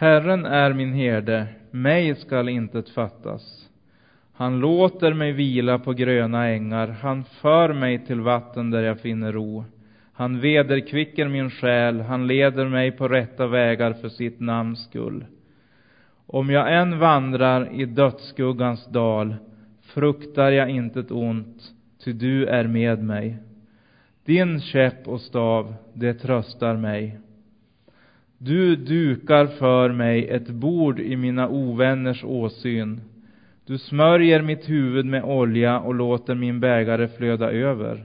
Herren 0.00 0.46
är 0.46 0.72
min 0.72 0.92
herde, 0.92 1.46
mig 1.70 2.14
skall 2.14 2.48
intet 2.48 2.88
fattas. 2.88 3.68
Han 4.32 4.60
låter 4.60 5.14
mig 5.14 5.32
vila 5.32 5.78
på 5.78 5.92
gröna 5.92 6.48
ängar, 6.48 6.88
han 6.88 7.24
för 7.24 7.72
mig 7.72 8.06
till 8.06 8.20
vatten 8.20 8.70
där 8.70 8.82
jag 8.82 9.00
finner 9.00 9.32
ro. 9.32 9.64
Han 10.12 10.40
vederkvicker 10.40 11.28
min 11.28 11.50
själ, 11.50 12.00
han 12.00 12.26
leder 12.26 12.68
mig 12.68 12.92
på 12.92 13.08
rätta 13.08 13.46
vägar 13.46 13.92
för 13.92 14.08
sitt 14.08 14.40
namns 14.40 14.84
skull. 14.84 15.24
Om 16.26 16.50
jag 16.50 16.80
än 16.80 16.98
vandrar 16.98 17.72
i 17.72 17.84
dödsskuggans 17.84 18.86
dal 18.86 19.34
fruktar 19.82 20.50
jag 20.50 20.70
intet 20.70 21.10
ont, 21.10 21.62
ty 22.04 22.12
du 22.12 22.46
är 22.46 22.66
med 22.66 23.04
mig. 23.04 23.36
Din 24.24 24.60
käpp 24.60 25.08
och 25.08 25.20
stav, 25.20 25.74
det 25.94 26.14
tröstar 26.14 26.76
mig. 26.76 27.18
Du 28.42 28.76
dukar 28.76 29.46
för 29.46 29.92
mig 29.92 30.28
ett 30.28 30.48
bord 30.48 31.00
i 31.00 31.16
mina 31.16 31.48
ovänners 31.48 32.24
åsyn. 32.24 33.00
Du 33.66 33.78
smörjer 33.78 34.42
mitt 34.42 34.68
huvud 34.68 35.06
med 35.06 35.24
olja 35.24 35.80
och 35.80 35.94
låter 35.94 36.34
min 36.34 36.60
bägare 36.60 37.08
flöda 37.08 37.50
över. 37.50 38.04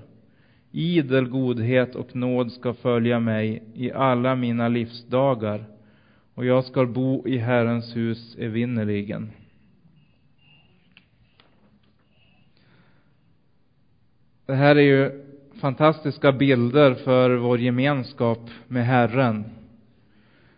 Idel 0.72 1.30
godhet 1.30 1.96
och 1.96 2.16
nåd 2.16 2.52
ska 2.52 2.74
följa 2.74 3.20
mig 3.20 3.64
i 3.74 3.92
alla 3.92 4.36
mina 4.36 4.68
livsdagar 4.68 5.66
och 6.34 6.46
jag 6.46 6.66
ska 6.66 6.86
bo 6.86 7.28
i 7.28 7.38
Herrens 7.38 7.96
hus 7.96 8.36
evinnerligen. 8.40 9.32
Det 14.46 14.56
här 14.56 14.76
är 14.76 14.82
ju 14.82 15.12
fantastiska 15.62 16.32
bilder 16.32 16.94
för 16.94 17.36
vår 17.36 17.60
gemenskap 17.60 18.50
med 18.68 18.86
Herren. 18.86 19.46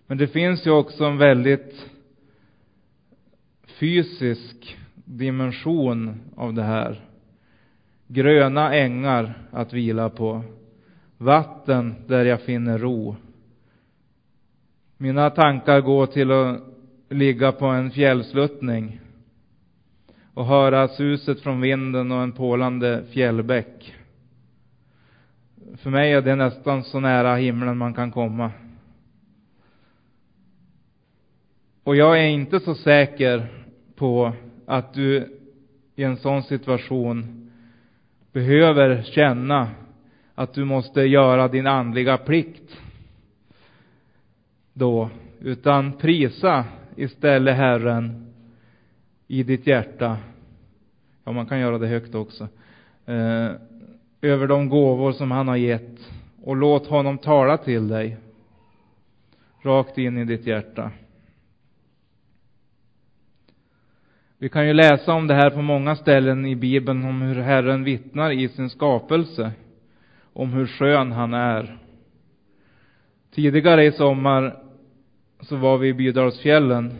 Men 0.07 0.17
det 0.17 0.27
finns 0.27 0.67
ju 0.67 0.71
också 0.71 1.05
en 1.05 1.17
väldigt 1.17 1.89
fysisk 3.67 4.77
dimension 4.95 6.19
av 6.35 6.53
det 6.53 6.63
här. 6.63 7.01
Gröna 8.07 8.75
ängar 8.75 9.33
att 9.51 9.73
vila 9.73 10.09
på. 10.09 10.43
Vatten 11.17 11.95
där 12.07 12.25
jag 12.25 12.41
finner 12.41 12.77
ro. 12.77 13.15
Mina 14.97 15.29
tankar 15.29 15.81
går 15.81 16.05
till 16.05 16.31
att 16.31 16.61
ligga 17.09 17.51
på 17.51 17.65
en 17.65 17.91
fjällsluttning 17.91 18.99
och 20.33 20.45
höra 20.45 20.87
suset 20.87 21.39
från 21.41 21.61
vinden 21.61 22.11
och 22.11 22.21
en 22.21 22.31
pålande 22.31 23.03
fjällbäck. 23.09 23.95
För 25.77 25.89
mig 25.89 26.13
är 26.13 26.21
det 26.21 26.35
nästan 26.35 26.83
så 26.83 26.99
nära 26.99 27.35
himlen 27.35 27.77
man 27.77 27.93
kan 27.93 28.11
komma. 28.11 28.51
Och 31.87 31.95
jag 31.95 32.19
är 32.19 32.27
inte 32.27 32.59
så 32.59 32.75
säker 32.75 33.47
på 33.95 34.33
att 34.65 34.93
du 34.93 35.39
i 35.95 36.03
en 36.03 36.17
sån 36.17 36.43
situation 36.43 37.49
behöver 38.31 39.03
känna 39.03 39.69
att 40.35 40.53
du 40.53 40.65
måste 40.65 41.01
göra 41.01 41.47
din 41.47 41.67
andliga 41.67 42.17
plikt 42.17 42.77
då, 44.73 45.09
utan 45.39 45.93
prisa 45.93 46.65
istället 46.95 47.55
Herren 47.55 48.33
i 49.27 49.43
ditt 49.43 49.67
hjärta. 49.67 50.17
Ja, 51.23 51.31
man 51.31 51.45
kan 51.45 51.59
göra 51.59 51.77
det 51.77 51.87
högt 51.87 52.15
också. 52.15 52.47
Eh, 53.05 53.51
över 54.21 54.47
de 54.47 54.69
gåvor 54.69 55.11
som 55.11 55.31
han 55.31 55.47
har 55.47 55.57
gett 55.57 56.11
och 56.43 56.55
låt 56.55 56.87
honom 56.87 57.17
tala 57.17 57.57
till 57.57 57.87
dig 57.87 58.17
rakt 59.61 59.97
in 59.97 60.17
i 60.17 60.25
ditt 60.25 60.47
hjärta. 60.47 60.91
Vi 64.39 64.49
kan 64.49 64.67
ju 64.67 64.73
läsa 64.73 65.13
om 65.13 65.27
det 65.27 65.33
här 65.33 65.49
på 65.49 65.61
många 65.61 65.95
ställen 65.95 66.45
i 66.45 66.55
Bibeln, 66.55 67.05
om 67.05 67.21
hur 67.21 67.41
Herren 67.41 67.83
vittnar 67.83 68.31
i 68.31 68.49
sin 68.49 68.69
skapelse, 68.69 69.51
om 70.33 70.53
hur 70.53 70.67
skön 70.67 71.11
han 71.11 71.33
är. 71.33 71.77
Tidigare 73.31 73.85
i 73.85 73.91
sommar 73.91 74.55
så 75.39 75.55
var 75.55 75.77
vi 75.77 75.87
i 75.87 75.93
Bydalsfjällen 75.93 76.93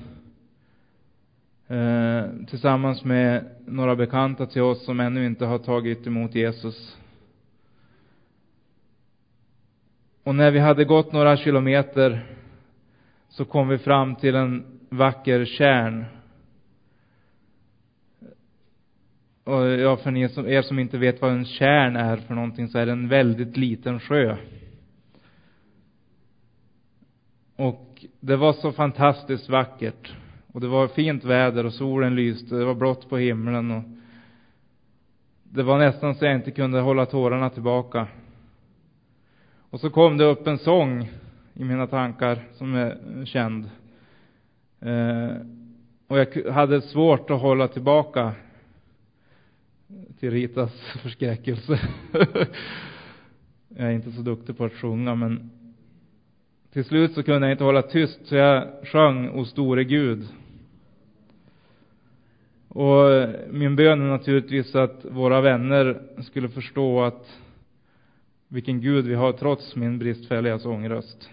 eh, 1.68 2.24
tillsammans 2.48 3.04
med 3.04 3.46
några 3.66 3.96
bekanta 3.96 4.46
till 4.46 4.62
oss 4.62 4.86
som 4.86 5.00
ännu 5.00 5.26
inte 5.26 5.46
har 5.46 5.58
tagit 5.58 6.08
emot 6.08 6.36
Jesus. 6.36 6.98
Och 10.24 10.36
när 10.36 10.52
vi 10.52 10.60
hade 10.60 10.86
gått 10.86 11.12
några 11.12 11.38
kilometer 11.38 12.26
så 13.30 13.46
kom 13.46 13.68
vi 13.68 13.78
fram 13.78 14.16
till 14.16 14.36
en 14.36 14.66
vacker 14.90 15.46
kärn. 15.46 16.06
Och 19.48 19.68
ja, 19.68 19.98
för 19.98 20.18
er 20.18 20.28
som, 20.28 20.48
er 20.48 20.62
som 20.62 20.80
inte 20.80 20.98
vet 20.98 21.22
vad 21.22 21.32
en 21.32 21.46
kärn 21.46 21.96
är 21.96 22.18
för 22.18 22.36
någonting 22.36 22.68
så 22.68 22.78
är 22.78 22.86
det 22.86 22.92
en 22.92 23.08
väldigt 23.08 23.58
liten 23.58 24.00
sjö. 24.00 24.38
Och 27.56 28.06
det 28.20 28.36
var 28.36 28.54
så 28.54 28.72
fantastiskt 28.72 29.50
vackert. 29.50 30.14
Och 30.54 30.62
det 30.62 30.68
var 30.68 30.88
fint 30.88 31.24
väder 31.24 31.66
och 31.66 31.74
solen 31.74 32.16
lyste, 32.16 32.56
det 32.56 32.66
var 32.66 32.74
blått 32.74 33.10
på 33.10 33.18
himlen 33.18 33.72
och 33.72 33.84
det 35.44 35.64
var 35.64 35.78
nästan 35.78 36.16
så 36.16 36.26
jag 36.26 36.36
inte 36.36 36.52
kunde 36.52 36.80
hålla 36.80 37.06
tårarna 37.06 37.50
tillbaka. 37.50 38.08
Och 39.70 39.80
så 39.80 39.90
kom 39.90 40.18
det 40.18 40.26
upp 40.26 40.48
en 40.48 40.58
sång 40.58 41.12
i 41.54 41.64
mina 41.64 41.88
tankar 41.88 42.44
som 42.54 42.76
är 42.76 43.26
känd. 43.26 43.70
Eh, 44.80 45.36
och 46.08 46.20
jag 46.20 46.52
hade 46.52 46.82
svårt 46.82 47.30
att 47.30 47.42
hålla 47.42 47.68
tillbaka 47.68 48.34
till 50.20 50.32
Ritas 50.32 50.72
förskräckelse. 51.02 51.80
jag 53.68 53.88
är 53.88 53.92
inte 53.92 54.12
så 54.12 54.22
duktig 54.22 54.58
på 54.58 54.66
att 54.66 54.74
sjunga, 54.74 55.16
men 55.16 55.52
till 56.72 56.86
slut 56.86 57.14
så 57.14 57.24
kunde 57.24 57.48
jag 57.48 57.54
inte 57.54 57.64
hålla 57.64 57.82
tyst, 57.82 58.20
så 58.28 58.36
jag 58.36 58.68
sjöng 58.84 59.30
O 59.30 59.46
store 59.46 59.84
Gud. 59.84 60.28
Och 62.68 63.30
min 63.52 63.76
bön 63.76 64.02
är 64.02 64.10
naturligtvis 64.10 64.76
att 64.76 65.06
våra 65.06 65.42
vänner 65.42 66.02
skulle 66.22 66.50
förstå 66.50 67.02
att 67.02 67.40
vilken 68.48 68.82
Gud 68.82 69.06
vi 69.06 69.16
har 69.16 69.32
trots 69.34 69.76
min 69.76 70.00
bristfälliga 70.00 70.60
sångröst. 70.60 71.30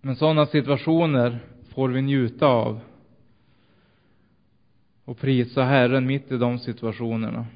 Men 0.00 0.16
sådana 0.16 0.46
situationer 0.46 1.38
får 1.74 1.88
vi 1.88 2.02
njuta 2.02 2.46
av 2.46 2.80
och 5.06 5.18
prisa 5.18 5.64
Herren 5.64 6.06
mitt 6.06 6.32
i 6.32 6.36
de 6.36 6.58
situationerna. 6.58 7.46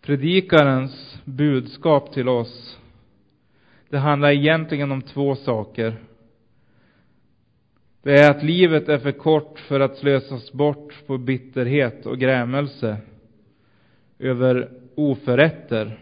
Predikarens 0.00 1.18
budskap 1.24 2.12
till 2.12 2.28
oss, 2.28 2.78
det 3.88 3.98
handlar 3.98 4.30
egentligen 4.30 4.92
om 4.92 5.02
två 5.02 5.34
saker. 5.36 5.96
Det 8.02 8.20
är 8.20 8.30
att 8.30 8.42
livet 8.42 8.88
är 8.88 8.98
för 8.98 9.12
kort 9.12 9.58
för 9.58 9.80
att 9.80 9.96
slösas 9.96 10.52
bort 10.52 11.06
på 11.06 11.18
bitterhet 11.18 12.06
och 12.06 12.18
grämelse 12.18 12.96
över 14.18 14.70
oförrätter. 14.94 15.98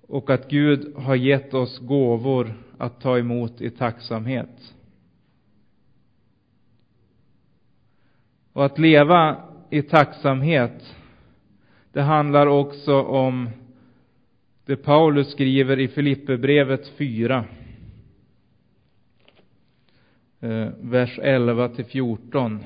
Och 0.00 0.30
att 0.30 0.50
Gud 0.50 0.96
har 0.96 1.14
gett 1.14 1.54
oss 1.54 1.78
gåvor 1.78 2.54
att 2.78 3.00
ta 3.00 3.18
emot 3.18 3.60
i 3.60 3.70
tacksamhet. 3.70 4.74
Och 8.52 8.64
att 8.64 8.78
leva 8.78 9.36
i 9.70 9.82
tacksamhet, 9.82 10.96
det 11.92 12.02
handlar 12.02 12.46
också 12.46 13.02
om 13.02 13.50
det 14.66 14.76
Paulus 14.76 15.32
skriver 15.32 15.80
i 15.80 15.88
Filipperbrevet 15.88 16.88
4 16.88 17.44
eh, 20.40 20.68
vers 20.80 21.18
11 21.22 21.68
till 21.68 21.84
14. 21.84 22.54
Eh, 22.54 22.62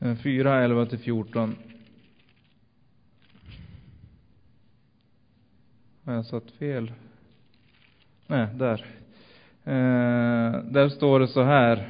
Eh, 0.00 0.14
4, 0.14 0.64
11 0.64 0.86
till 0.86 0.98
14. 0.98 1.56
Har 6.04 6.14
jag 6.14 6.26
satt 6.26 6.50
fel? 6.50 6.92
Nej, 8.26 8.46
där. 8.54 8.86
Eh, 9.64 10.62
där 10.64 10.88
står 10.88 11.20
det 11.20 11.28
så 11.28 11.42
här. 11.42 11.88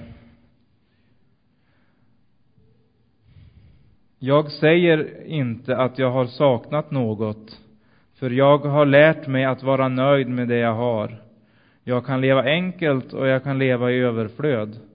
Jag 4.18 4.50
säger 4.50 5.26
inte 5.26 5.76
att 5.76 5.98
jag 5.98 6.10
har 6.10 6.26
saknat 6.26 6.90
något, 6.90 7.60
för 8.14 8.30
jag 8.30 8.58
har 8.58 8.86
lärt 8.86 9.26
mig 9.26 9.44
att 9.44 9.62
vara 9.62 9.88
nöjd 9.88 10.28
med 10.28 10.48
det 10.48 10.58
jag 10.58 10.74
har. 10.74 11.22
Jag 11.84 12.06
kan 12.06 12.20
leva 12.20 12.42
enkelt 12.42 13.12
och 13.12 13.26
jag 13.26 13.44
kan 13.44 13.58
leva 13.58 13.92
i 13.92 13.98
överflöd. 13.98 14.87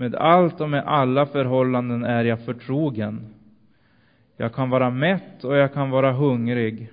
Med 0.00 0.14
allt 0.14 0.60
och 0.60 0.70
med 0.70 0.84
alla 0.86 1.26
förhållanden 1.26 2.04
är 2.04 2.24
jag 2.24 2.44
förtrogen. 2.44 3.34
Jag 4.36 4.54
kan 4.54 4.70
vara 4.70 4.90
mätt 4.90 5.44
och 5.44 5.56
jag 5.56 5.72
kan 5.74 5.90
vara 5.90 6.12
hungrig, 6.12 6.90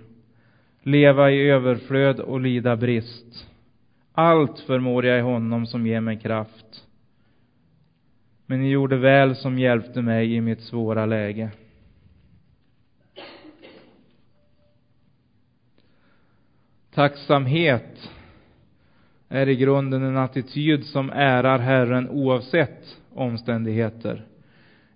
leva 0.81 1.31
i 1.31 1.49
överflöd 1.49 2.19
och 2.19 2.39
lida 2.39 2.75
brist. 2.75 3.47
Allt 4.13 4.59
förmår 4.59 5.05
jag 5.05 5.19
i 5.19 5.21
honom 5.21 5.65
som 5.65 5.87
ger 5.87 6.01
mig 6.01 6.19
kraft. 6.19 6.85
Men 8.45 8.61
ni 8.61 8.69
gjorde 8.69 8.97
väl 8.97 9.35
som 9.35 9.59
hjälpte 9.59 10.01
mig 10.01 10.33
i 10.33 10.41
mitt 10.41 10.61
svåra 10.61 11.05
läge. 11.05 11.49
Tacksamhet 16.93 18.09
är 19.29 19.49
i 19.49 19.55
grunden 19.55 20.03
en 20.03 20.17
attityd 20.17 20.85
som 20.85 21.09
ärar 21.09 21.59
Herren 21.59 22.09
oavsett 22.09 22.97
omständigheter. 23.13 24.25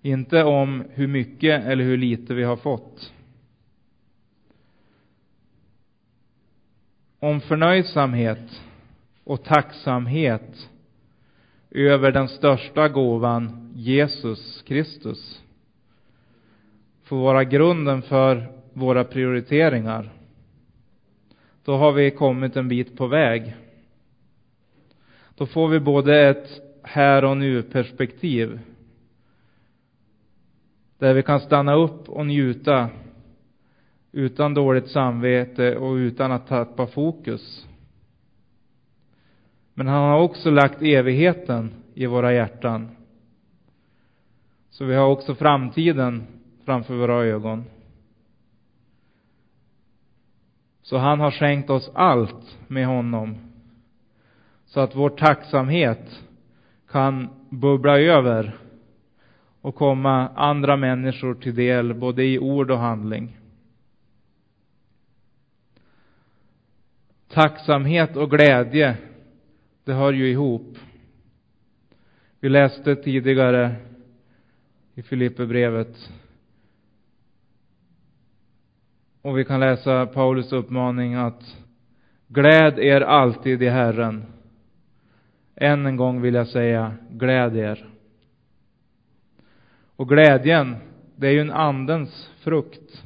Inte 0.02 0.42
om 0.42 0.84
hur 0.90 1.06
mycket 1.06 1.64
eller 1.64 1.84
hur 1.84 1.96
lite 1.96 2.34
vi 2.34 2.44
har 2.44 2.56
fått. 2.56 3.12
Om 7.18 7.40
förnöjsamhet 7.40 8.62
och 9.24 9.44
tacksamhet 9.44 10.68
över 11.70 12.12
den 12.12 12.28
största 12.28 12.88
gåvan, 12.88 13.72
Jesus 13.74 14.62
Kristus, 14.62 15.42
får 17.02 17.16
vara 17.16 17.44
grunden 17.44 18.02
för 18.02 18.46
våra 18.72 19.04
prioriteringar. 19.04 20.12
Då 21.64 21.76
har 21.76 21.92
vi 21.92 22.10
kommit 22.10 22.56
en 22.56 22.68
bit 22.68 22.96
på 22.96 23.06
väg. 23.06 23.54
Då 25.42 25.46
får 25.46 25.68
vi 25.68 25.80
både 25.80 26.28
ett 26.28 26.60
här 26.82 27.24
och 27.24 27.36
nu 27.36 27.62
perspektiv. 27.62 28.60
Där 30.98 31.14
vi 31.14 31.22
kan 31.22 31.40
stanna 31.40 31.74
upp 31.74 32.08
och 32.08 32.26
njuta 32.26 32.90
utan 34.12 34.54
dåligt 34.54 34.88
samvete 34.88 35.76
och 35.76 35.94
utan 35.94 36.32
att 36.32 36.46
tappa 36.46 36.86
fokus. 36.86 37.66
Men 39.74 39.86
han 39.86 40.02
har 40.02 40.20
också 40.20 40.50
lagt 40.50 40.82
evigheten 40.82 41.70
i 41.94 42.06
våra 42.06 42.32
hjärtan. 42.32 42.96
Så 44.70 44.84
vi 44.84 44.94
har 44.94 45.06
också 45.06 45.34
framtiden 45.34 46.26
framför 46.64 46.94
våra 46.94 47.24
ögon. 47.24 47.64
Så 50.82 50.96
han 50.96 51.20
har 51.20 51.30
skänkt 51.30 51.70
oss 51.70 51.90
allt 51.94 52.58
med 52.68 52.86
honom. 52.86 53.51
Så 54.72 54.80
att 54.80 54.96
vår 54.96 55.10
tacksamhet 55.10 56.22
kan 56.88 57.28
bubbla 57.50 57.98
över 57.98 58.58
och 59.60 59.74
komma 59.74 60.28
andra 60.28 60.76
människor 60.76 61.34
till 61.34 61.54
del, 61.54 61.94
både 61.94 62.24
i 62.24 62.38
ord 62.38 62.70
och 62.70 62.78
handling. 62.78 63.38
Tacksamhet 67.28 68.16
och 68.16 68.30
glädje, 68.30 68.96
det 69.84 69.92
hör 69.92 70.12
ju 70.12 70.30
ihop. 70.30 70.78
Vi 72.40 72.48
läste 72.48 72.96
tidigare 72.96 73.76
i 74.94 75.02
Filipperbrevet 75.02 76.12
och 79.22 79.38
vi 79.38 79.44
kan 79.44 79.60
läsa 79.60 80.06
Paulus 80.06 80.52
uppmaning 80.52 81.14
att 81.14 81.56
gläd 82.28 82.78
er 82.78 83.00
alltid 83.00 83.62
i 83.62 83.68
Herren. 83.68 84.24
Än 85.56 85.86
en 85.86 85.96
gång 85.96 86.20
vill 86.20 86.34
jag 86.34 86.48
säga, 86.48 86.94
gläd 87.10 87.56
er. 87.56 87.88
Och 89.96 90.08
glädjen, 90.08 90.76
det 91.16 91.26
är 91.26 91.32
ju 91.32 91.40
en 91.40 91.50
andens 91.50 92.30
frukt. 92.38 93.04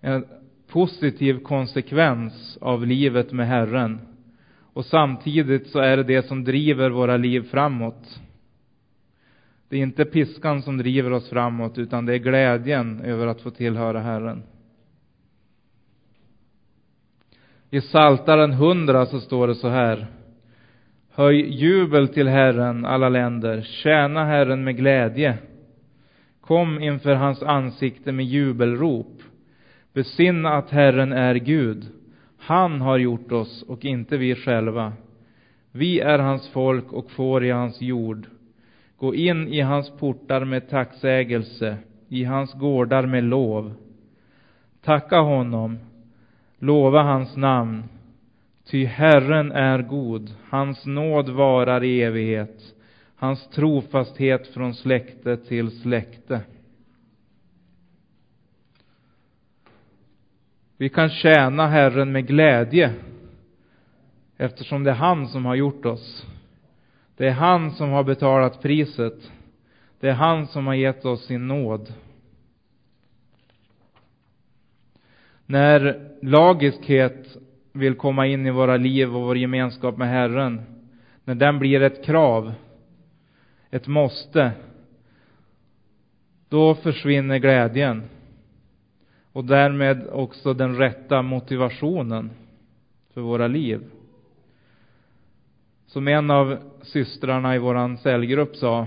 En 0.00 0.26
positiv 0.68 1.42
konsekvens 1.42 2.58
av 2.60 2.86
livet 2.86 3.32
med 3.32 3.48
Herren. 3.48 4.00
Och 4.72 4.84
samtidigt 4.84 5.66
så 5.66 5.78
är 5.78 5.96
det 5.96 6.02
det 6.02 6.26
som 6.26 6.44
driver 6.44 6.90
våra 6.90 7.16
liv 7.16 7.40
framåt. 7.50 8.20
Det 9.68 9.76
är 9.76 9.80
inte 9.80 10.04
piskan 10.04 10.62
som 10.62 10.78
driver 10.78 11.10
oss 11.10 11.30
framåt, 11.30 11.78
utan 11.78 12.06
det 12.06 12.14
är 12.14 12.18
glädjen 12.18 13.00
över 13.00 13.26
att 13.26 13.40
få 13.40 13.50
tillhöra 13.50 14.00
Herren. 14.00 14.42
I 17.70 17.80
Saltaren 17.80 18.52
100 18.52 19.06
så 19.06 19.20
står 19.20 19.48
det 19.48 19.54
så 19.54 19.68
här. 19.68 20.06
Höj 21.12 21.40
jubel 21.40 22.08
till 22.08 22.28
Herren, 22.28 22.84
alla 22.84 23.08
länder. 23.08 23.62
Tjäna 23.62 24.24
Herren 24.24 24.64
med 24.64 24.76
glädje. 24.76 25.38
Kom 26.40 26.82
inför 26.82 27.14
hans 27.14 27.42
ansikte 27.42 28.12
med 28.12 28.26
jubelrop. 28.26 29.22
Besinna 29.92 30.50
att 30.50 30.70
Herren 30.70 31.12
är 31.12 31.34
Gud. 31.34 31.86
Han 32.38 32.80
har 32.80 32.98
gjort 32.98 33.32
oss 33.32 33.62
och 33.62 33.84
inte 33.84 34.16
vi 34.16 34.34
själva. 34.34 34.92
Vi 35.72 36.00
är 36.00 36.18
hans 36.18 36.48
folk 36.48 36.92
och 36.92 37.10
får 37.10 37.44
i 37.44 37.50
hans 37.50 37.80
jord. 37.80 38.26
Gå 38.96 39.14
in 39.14 39.48
i 39.48 39.60
hans 39.60 39.90
portar 39.90 40.44
med 40.44 40.68
tacksägelse, 40.68 41.76
i 42.08 42.24
hans 42.24 42.52
gårdar 42.52 43.06
med 43.06 43.24
lov. 43.24 43.74
Tacka 44.82 45.20
honom, 45.20 45.78
lova 46.58 47.02
hans 47.02 47.36
namn. 47.36 47.82
Ty 48.70 48.84
Herren 48.84 49.52
är 49.52 49.82
god, 49.82 50.34
hans 50.48 50.86
nåd 50.86 51.28
varar 51.28 51.84
i 51.84 52.02
evighet, 52.02 52.74
hans 53.14 53.48
trofasthet 53.48 54.46
från 54.46 54.74
släkte 54.74 55.36
till 55.36 55.80
släkte. 55.80 56.40
Vi 60.76 60.88
kan 60.88 61.08
tjäna 61.08 61.66
Herren 61.66 62.12
med 62.12 62.26
glädje 62.26 62.94
eftersom 64.36 64.84
det 64.84 64.90
är 64.90 64.94
han 64.94 65.28
som 65.28 65.44
har 65.44 65.54
gjort 65.54 65.86
oss. 65.86 66.26
Det 67.16 67.26
är 67.26 67.32
han 67.32 67.70
som 67.70 67.90
har 67.90 68.04
betalat 68.04 68.62
priset. 68.62 69.30
Det 70.00 70.08
är 70.08 70.14
han 70.14 70.46
som 70.46 70.66
har 70.66 70.74
gett 70.74 71.04
oss 71.04 71.26
sin 71.26 71.48
nåd. 71.48 71.92
När 75.46 76.08
lagiskhet 76.22 77.36
vill 77.72 77.94
komma 77.94 78.26
in 78.26 78.46
i 78.46 78.50
våra 78.50 78.76
liv 78.76 79.16
och 79.16 79.22
vår 79.22 79.36
gemenskap 79.36 79.96
med 79.96 80.08
Herren, 80.08 80.62
när 81.24 81.34
den 81.34 81.58
blir 81.58 81.82
ett 81.82 82.04
krav, 82.04 82.52
ett 83.70 83.86
måste, 83.86 84.52
då 86.48 86.74
försvinner 86.74 87.38
glädjen. 87.38 88.02
Och 89.32 89.44
därmed 89.44 90.06
också 90.12 90.54
den 90.54 90.76
rätta 90.76 91.22
motivationen 91.22 92.30
för 93.14 93.20
våra 93.20 93.46
liv. 93.46 93.80
Som 95.86 96.08
en 96.08 96.30
av 96.30 96.56
systrarna 96.82 97.54
i 97.54 97.58
våran 97.58 97.98
cellgrupp 97.98 98.56
sa 98.56 98.86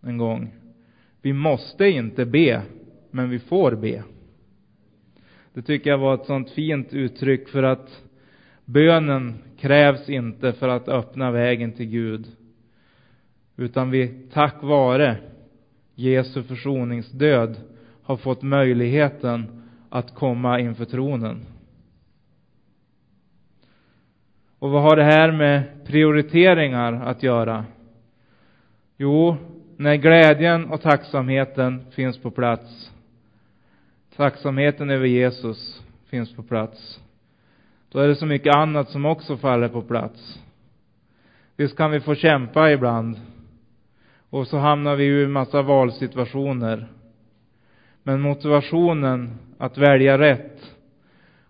en 0.00 0.18
gång. 0.18 0.54
Vi 1.22 1.32
måste 1.32 1.86
inte 1.86 2.24
be, 2.24 2.62
men 3.10 3.30
vi 3.30 3.38
får 3.38 3.72
be. 3.72 4.02
Det 5.54 5.62
tycker 5.62 5.90
jag 5.90 5.98
var 5.98 6.14
ett 6.14 6.26
sånt 6.26 6.50
fint 6.50 6.92
uttryck 6.92 7.48
för 7.48 7.62
att 7.62 8.02
bönen 8.64 9.34
krävs 9.58 10.08
inte 10.08 10.52
för 10.52 10.68
att 10.68 10.88
öppna 10.88 11.30
vägen 11.30 11.72
till 11.72 11.86
Gud. 11.86 12.26
Utan 13.56 13.90
vi 13.90 14.28
tack 14.32 14.62
vare 14.62 15.16
Jesu 15.94 16.42
försoningsdöd 16.42 17.60
har 18.02 18.16
fått 18.16 18.42
möjligheten 18.42 19.62
att 19.88 20.14
komma 20.14 20.60
inför 20.60 20.84
tronen. 20.84 21.46
Och 24.58 24.70
vad 24.70 24.82
har 24.82 24.96
det 24.96 25.04
här 25.04 25.32
med 25.32 25.62
prioriteringar 25.86 26.92
att 26.92 27.22
göra? 27.22 27.64
Jo, 28.96 29.36
när 29.76 29.96
glädjen 29.96 30.64
och 30.70 30.80
tacksamheten 30.80 31.86
finns 31.90 32.18
på 32.18 32.30
plats, 32.30 32.91
tacksamheten 34.16 34.90
över 34.90 35.06
Jesus 35.06 35.82
finns 36.10 36.36
på 36.36 36.42
plats, 36.42 37.00
då 37.88 37.98
är 37.98 38.08
det 38.08 38.16
så 38.16 38.26
mycket 38.26 38.54
annat 38.54 38.88
som 38.88 39.04
också 39.04 39.36
faller 39.36 39.68
på 39.68 39.82
plats. 39.82 40.40
Visst 41.56 41.76
kan 41.76 41.90
vi 41.90 42.00
få 42.00 42.14
kämpa 42.14 42.72
ibland, 42.72 43.20
och 44.30 44.46
så 44.46 44.58
hamnar 44.58 44.96
vi 44.96 45.04
i 45.04 45.24
en 45.24 45.32
massa 45.32 45.62
valsituationer. 45.62 46.88
Men 48.02 48.20
motivationen 48.20 49.38
att 49.58 49.78
välja 49.78 50.18
rätt 50.18 50.76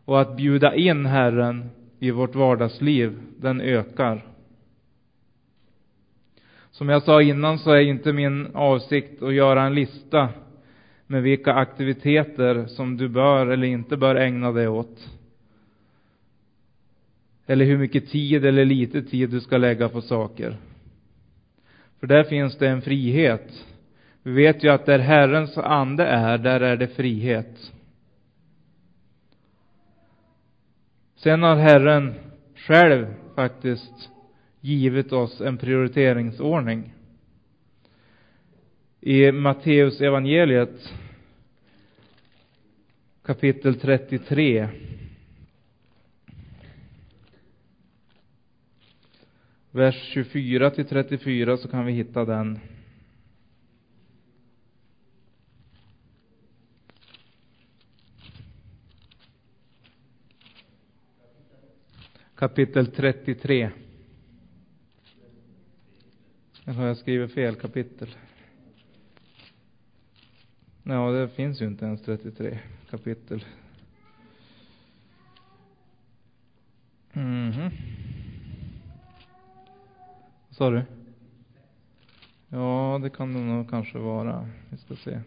och 0.05 0.21
att 0.21 0.37
bjuda 0.37 0.75
in 0.75 1.07
Herren 1.07 1.71
i 1.99 2.11
vårt 2.11 2.35
vardagsliv, 2.35 3.19
den 3.37 3.61
ökar. 3.61 4.25
Som 6.71 6.89
jag 6.89 7.03
sa 7.03 7.23
innan 7.23 7.59
så 7.59 7.71
är 7.71 7.81
inte 7.81 8.13
min 8.13 8.47
avsikt 8.55 9.23
att 9.23 9.35
göra 9.35 9.63
en 9.63 9.75
lista 9.75 10.29
med 11.13 11.23
vilka 11.23 11.53
aktiviteter 11.53 12.67
som 12.67 12.97
du 12.97 13.09
bör 13.09 13.47
eller 13.47 13.67
inte 13.67 13.97
bör 13.97 14.15
ägna 14.15 14.53
dig 14.53 14.69
åt. 14.69 15.11
Eller 17.47 17.65
hur 17.65 17.79
mycket 17.79 18.11
tid 18.11 18.45
eller 18.45 18.65
lite 18.65 19.03
tid 19.03 19.31
du 19.31 19.41
ska 19.41 19.57
lägga 19.57 19.89
på 19.89 20.01
saker. 20.01 20.57
För 22.01 22.07
där 22.07 22.25
finns 22.25 22.59
det 22.59 22.69
en 22.69 22.83
frihet. 22.83 23.67
Vi 24.23 24.33
vet 24.33 24.65
ju 24.65 24.69
att 24.69 24.87
där 24.87 24.99
Herrens 24.99 25.59
ande 25.59 26.05
är, 26.05 26.39
där 26.39 26.61
är 26.61 26.77
det 26.77 26.89
frihet. 26.89 27.73
Sen 31.17 31.43
har 31.43 31.57
Herren 31.57 32.15
själv 32.55 33.07
faktiskt 33.35 34.11
givit 34.61 35.13
oss 35.13 35.41
en 35.41 35.57
prioriteringsordning. 35.57 36.93
I 39.01 39.33
Matteus 39.33 40.01
evangeliet 40.01 40.93
kapitel 43.23 43.75
33 43.81 44.69
vers 49.71 49.95
24 50.15 50.71
till 50.71 50.85
34 50.85 51.57
så 51.57 51.69
kan 51.69 51.87
vi 51.87 51.93
hitta 51.93 52.25
den. 52.25 52.59
kapitel 62.43 62.87
33. 62.87 63.71
Eller 66.65 66.75
har 66.79 66.87
jag 66.87 66.97
skrivit 66.97 67.33
fel 67.35 67.55
kapitel? 67.55 68.09
Ja, 70.85 71.11
det 71.11 71.29
finns 71.29 71.63
ju 71.63 71.67
inte 71.67 71.85
ens 71.85 72.03
33 72.03 72.59
kapitel. 72.91 73.45
Mhm. 77.13 77.71
Vad 80.49 80.57
sa 80.57 80.71
du? 80.71 80.83
Ja, 82.49 83.01
det 83.03 83.11
kan 83.11 83.33
det 83.33 83.41
nog 83.41 83.71
kanske 83.71 83.99
vara. 83.99 84.49
Vi 84.71 84.77
ska 84.77 84.97
se. 84.97 85.21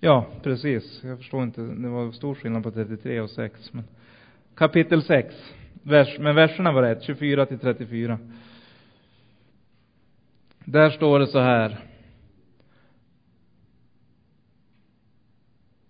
Ja, 0.00 0.26
precis. 0.42 1.04
Jag 1.04 1.18
förstår 1.18 1.42
inte. 1.42 1.60
Det 1.60 1.88
var 1.88 2.12
stor 2.12 2.34
skillnad 2.34 2.62
på 2.62 2.70
33 2.70 3.20
och 3.20 3.30
6. 3.30 3.72
Men 3.72 3.84
kapitel 4.54 5.02
6. 5.02 5.34
Vers, 5.82 6.18
men 6.18 6.34
verserna 6.34 6.72
var 6.72 6.82
rätt. 6.82 7.02
24 7.02 7.46
till 7.46 7.58
34. 7.58 8.18
Där 10.64 10.90
står 10.90 11.18
det 11.18 11.26
så 11.26 11.38
här. 11.38 11.78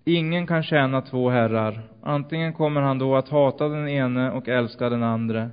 Ingen 0.04 0.46
kan 0.46 0.62
tjäna 0.62 1.00
två 1.02 1.30
herrar. 1.30 1.82
Antingen 2.02 2.52
kommer 2.52 2.80
han 2.80 2.98
då 2.98 3.16
att 3.16 3.28
hata 3.28 3.68
den 3.68 3.88
ene 3.88 4.30
och 4.30 4.48
älska 4.48 4.88
den 4.88 5.02
andra. 5.02 5.50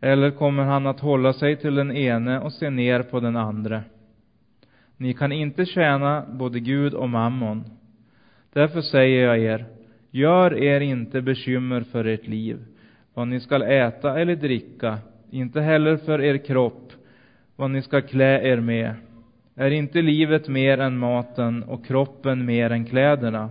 Eller 0.00 0.30
kommer 0.30 0.62
han 0.62 0.86
att 0.86 1.00
hålla 1.00 1.32
sig 1.32 1.56
till 1.56 1.74
den 1.74 1.92
ene 1.96 2.40
och 2.40 2.52
se 2.52 2.70
ner 2.70 3.02
på 3.02 3.20
den 3.20 3.36
andra. 3.36 3.82
Ni 4.96 5.14
kan 5.14 5.32
inte 5.32 5.66
tjäna 5.66 6.24
både 6.32 6.60
Gud 6.60 6.94
och 6.94 7.08
mammon. 7.08 7.64
Därför 8.52 8.80
säger 8.80 9.26
jag 9.26 9.38
er, 9.38 9.64
gör 10.10 10.62
er 10.62 10.80
inte 10.80 11.20
bekymmer 11.20 11.80
för 11.80 12.04
ert 12.04 12.26
liv, 12.26 12.58
vad 13.14 13.28
ni 13.28 13.40
skall 13.40 13.62
äta 13.62 14.20
eller 14.20 14.36
dricka, 14.36 14.98
inte 15.30 15.60
heller 15.60 15.96
för 15.96 16.20
er 16.20 16.36
kropp, 16.36 16.92
vad 17.56 17.70
ni 17.70 17.82
skall 17.82 18.02
klä 18.02 18.52
er 18.52 18.60
med. 18.60 18.94
Är 19.56 19.70
inte 19.70 20.02
livet 20.02 20.48
mer 20.48 20.78
än 20.78 20.98
maten 20.98 21.62
och 21.62 21.86
kroppen 21.86 22.44
mer 22.46 22.70
än 22.70 22.84
kläderna? 22.84 23.50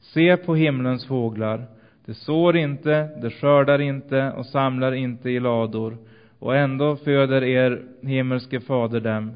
Se 0.00 0.36
på 0.36 0.54
himlens 0.54 1.06
fåglar. 1.06 1.66
De 2.06 2.14
sår 2.14 2.56
inte, 2.56 3.08
de 3.22 3.30
skördar 3.30 3.80
inte 3.80 4.32
och 4.36 4.46
samlar 4.46 4.92
inte 4.92 5.30
i 5.30 5.40
lador, 5.40 5.96
och 6.38 6.56
ändå 6.56 6.96
föder 6.96 7.44
er 7.44 7.82
himmelske 8.02 8.60
fader 8.60 9.00
dem. 9.00 9.32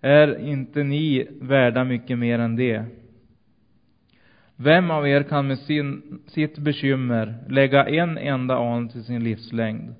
Är 0.00 0.38
inte 0.38 0.82
ni 0.82 1.26
värda 1.40 1.84
mycket 1.84 2.18
mer 2.18 2.38
än 2.38 2.56
det? 2.56 2.84
Vem 4.56 4.90
av 4.90 5.08
er 5.08 5.22
kan 5.22 5.46
med 5.46 5.58
sin, 5.58 6.20
sitt 6.26 6.58
bekymmer 6.58 7.34
lägga 7.48 7.86
en 7.88 8.18
enda 8.18 8.56
an 8.56 8.88
till 8.88 9.04
sin 9.04 9.24
livslängd? 9.24 9.94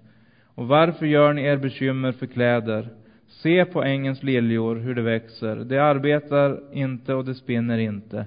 Och 0.54 0.68
varför 0.68 1.06
gör 1.06 1.32
ni 1.32 1.42
er 1.42 1.56
bekymmer 1.56 2.12
för 2.12 2.26
kläder? 2.26 2.88
Se 3.28 3.64
på 3.64 3.82
ängens 3.82 4.22
liljor, 4.22 4.76
hur 4.76 4.94
de 4.94 5.02
växer. 5.02 5.56
De 5.56 5.78
arbetar 5.78 6.60
inte 6.72 7.14
och 7.14 7.24
de 7.24 7.34
spinner 7.34 7.78
inte. 7.78 8.26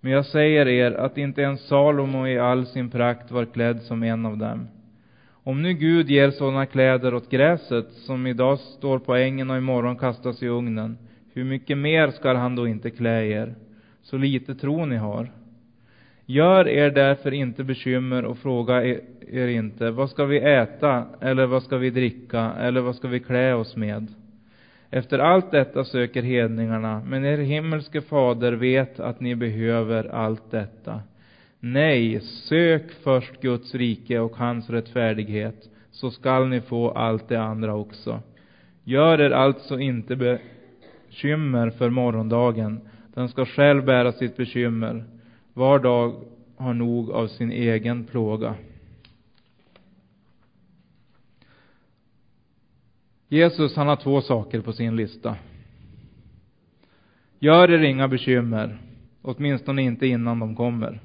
Men 0.00 0.12
jag 0.12 0.26
säger 0.26 0.68
er 0.68 0.92
att 0.92 1.18
inte 1.18 1.42
ens 1.42 1.68
Salomo 1.68 2.26
i 2.26 2.38
all 2.38 2.66
sin 2.66 2.90
prakt 2.90 3.30
var 3.30 3.44
klädd 3.44 3.82
som 3.82 4.02
en 4.02 4.26
av 4.26 4.36
dem. 4.36 4.68
Om 5.44 5.62
nu 5.62 5.72
Gud 5.72 6.10
ger 6.10 6.30
sådana 6.30 6.66
kläder 6.66 7.14
åt 7.14 7.30
gräset, 7.30 7.92
som 7.92 8.26
idag 8.26 8.58
står 8.58 8.98
på 8.98 9.14
ängen 9.14 9.50
och 9.50 9.56
imorgon 9.56 9.96
kastas 9.96 10.42
i 10.42 10.48
ugnen, 10.48 10.98
hur 11.34 11.44
mycket 11.44 11.78
mer 11.78 12.10
skall 12.10 12.36
han 12.36 12.56
då 12.56 12.68
inte 12.68 12.90
klä 12.90 13.26
er? 13.26 13.54
Så 14.02 14.16
lite 14.16 14.54
tro 14.54 14.84
ni 14.84 14.96
har. 14.96 15.30
Gör 16.26 16.68
er 16.68 16.90
därför 16.90 17.34
inte 17.34 17.64
bekymmer 17.64 18.24
och 18.24 18.38
fråga 18.38 18.84
er 19.32 19.48
inte, 19.48 19.90
vad 19.90 20.10
ska 20.10 20.24
vi 20.24 20.38
äta, 20.38 21.06
eller 21.20 21.46
vad 21.46 21.62
ska 21.62 21.76
vi 21.76 21.90
dricka, 21.90 22.52
eller 22.60 22.80
vad 22.80 22.96
ska 22.96 23.08
vi 23.08 23.20
klä 23.20 23.54
oss 23.54 23.76
med? 23.76 24.06
Efter 24.90 25.18
allt 25.18 25.50
detta 25.50 25.84
söker 25.84 26.22
hedningarna, 26.22 27.02
men 27.06 27.24
er 27.24 27.38
himmelske 27.38 28.00
fader 28.00 28.52
vet 28.52 29.00
att 29.00 29.20
ni 29.20 29.34
behöver 29.34 30.04
allt 30.04 30.50
detta. 30.50 31.00
Nej, 31.64 32.20
sök 32.20 32.92
först 32.92 33.40
Guds 33.40 33.74
rike 33.74 34.18
och 34.18 34.36
hans 34.36 34.70
rättfärdighet, 34.70 35.70
så 35.90 36.10
skall 36.10 36.48
ni 36.48 36.60
få 36.60 36.90
allt 36.90 37.28
det 37.28 37.42
andra 37.42 37.74
också. 37.74 38.20
Gör 38.84 39.20
er 39.20 39.30
alltså 39.30 39.80
inte 39.80 40.16
bekymmer 40.16 41.70
för 41.70 41.90
morgondagen, 41.90 42.80
den 43.14 43.28
ska 43.28 43.46
själv 43.46 43.84
bära 43.84 44.12
sitt 44.12 44.36
bekymmer. 44.36 45.04
Var 45.54 45.78
dag 45.78 46.14
har 46.56 46.74
nog 46.74 47.10
av 47.10 47.26
sin 47.26 47.52
egen 47.52 48.04
plåga. 48.04 48.54
Jesus 53.28 53.76
han 53.76 53.88
har 53.88 53.96
två 53.96 54.20
saker 54.20 54.60
på 54.60 54.72
sin 54.72 54.96
lista. 54.96 55.36
Gör 57.38 57.70
er 57.70 57.82
inga 57.82 58.08
bekymmer, 58.08 58.78
åtminstone 59.22 59.82
inte 59.82 60.06
innan 60.06 60.38
de 60.38 60.56
kommer. 60.56 61.00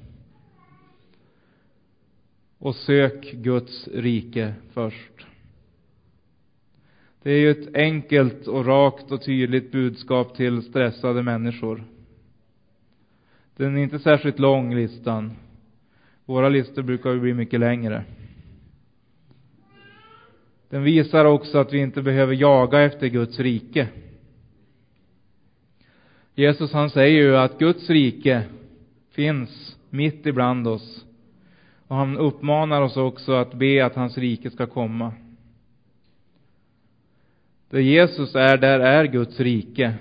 Och 2.58 2.74
sök 2.74 3.32
Guds 3.32 3.88
rike 3.88 4.54
först. 4.72 5.26
Det 7.22 7.30
är 7.30 7.38
ju 7.38 7.50
ett 7.50 7.74
enkelt 7.74 8.46
och 8.46 8.66
rakt 8.66 9.12
och 9.12 9.24
tydligt 9.24 9.72
budskap 9.72 10.36
till 10.36 10.62
stressade 10.62 11.22
människor. 11.22 11.84
Den 13.56 13.76
är 13.76 13.82
inte 13.82 13.98
särskilt 13.98 14.38
lång, 14.38 14.74
listan. 14.74 15.32
Våra 16.24 16.48
listor 16.48 16.82
brukar 16.82 17.10
ju 17.10 17.20
bli 17.20 17.34
mycket 17.34 17.60
längre. 17.60 18.04
Den 20.68 20.82
visar 20.82 21.24
också 21.24 21.58
att 21.58 21.72
vi 21.72 21.78
inte 21.78 22.02
behöver 22.02 22.34
jaga 22.34 22.80
efter 22.80 23.06
Guds 23.06 23.40
rike. 23.40 23.88
Jesus 26.34 26.72
han 26.72 26.90
säger 26.90 27.22
ju 27.22 27.36
att 27.36 27.58
Guds 27.58 27.90
rike 27.90 28.42
finns 29.10 29.76
mitt 29.90 30.26
ibland 30.26 30.68
oss. 30.68 31.04
Och 31.88 31.96
han 31.96 32.16
uppmanar 32.18 32.82
oss 32.82 32.96
också 32.96 33.32
att 33.32 33.54
be 33.54 33.86
att 33.86 33.94
hans 33.94 34.18
rike 34.18 34.50
ska 34.50 34.66
komma. 34.66 35.12
Där 37.70 37.78
Jesus 37.78 38.34
är, 38.34 38.56
där 38.56 38.80
är 38.80 39.04
Guds 39.04 39.40
rike. 39.40 39.94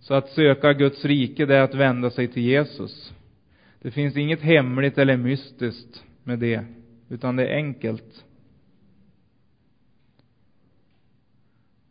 Så 0.00 0.14
att 0.14 0.28
söka 0.28 0.72
Guds 0.72 1.04
rike, 1.04 1.46
det 1.46 1.56
är 1.56 1.62
att 1.62 1.74
vända 1.74 2.10
sig 2.10 2.28
till 2.28 2.42
Jesus. 2.42 3.14
Det 3.82 3.90
finns 3.90 4.16
inget 4.16 4.40
hemligt 4.40 4.98
eller 4.98 5.16
mystiskt 5.16 6.04
med 6.24 6.38
det, 6.38 6.64
utan 7.08 7.36
det 7.36 7.46
är 7.46 7.56
enkelt. 7.56 8.24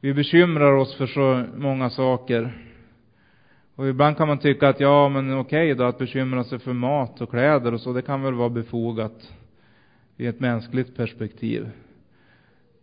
Vi 0.02 0.14
bekymrar 0.14 0.72
oss 0.72 0.96
för 0.96 1.08
så 1.08 1.46
många 1.56 1.90
saker. 1.90 2.64
Och 3.78 3.88
ibland 3.88 4.18
kan 4.18 4.28
man 4.28 4.38
tycka 4.38 4.70
att 4.70 4.80
ja, 4.80 5.10
men 5.10 5.38
okej 5.38 5.76
då, 5.76 5.84
att 5.84 5.98
bekymra 5.98 6.44
sig 6.44 6.60
för 6.60 6.74
mat 6.74 7.22
och 7.22 7.30
kläder 7.30 7.74
och 7.74 7.82
så, 7.82 7.94
det 7.94 8.02
kan 8.02 8.22
väl 8.22 8.34
vara 8.34 8.50
befogat 8.50 9.34
i 10.18 10.26
ett 10.26 10.40
mänskligt 10.40 10.96
perspektiv. 10.96 11.70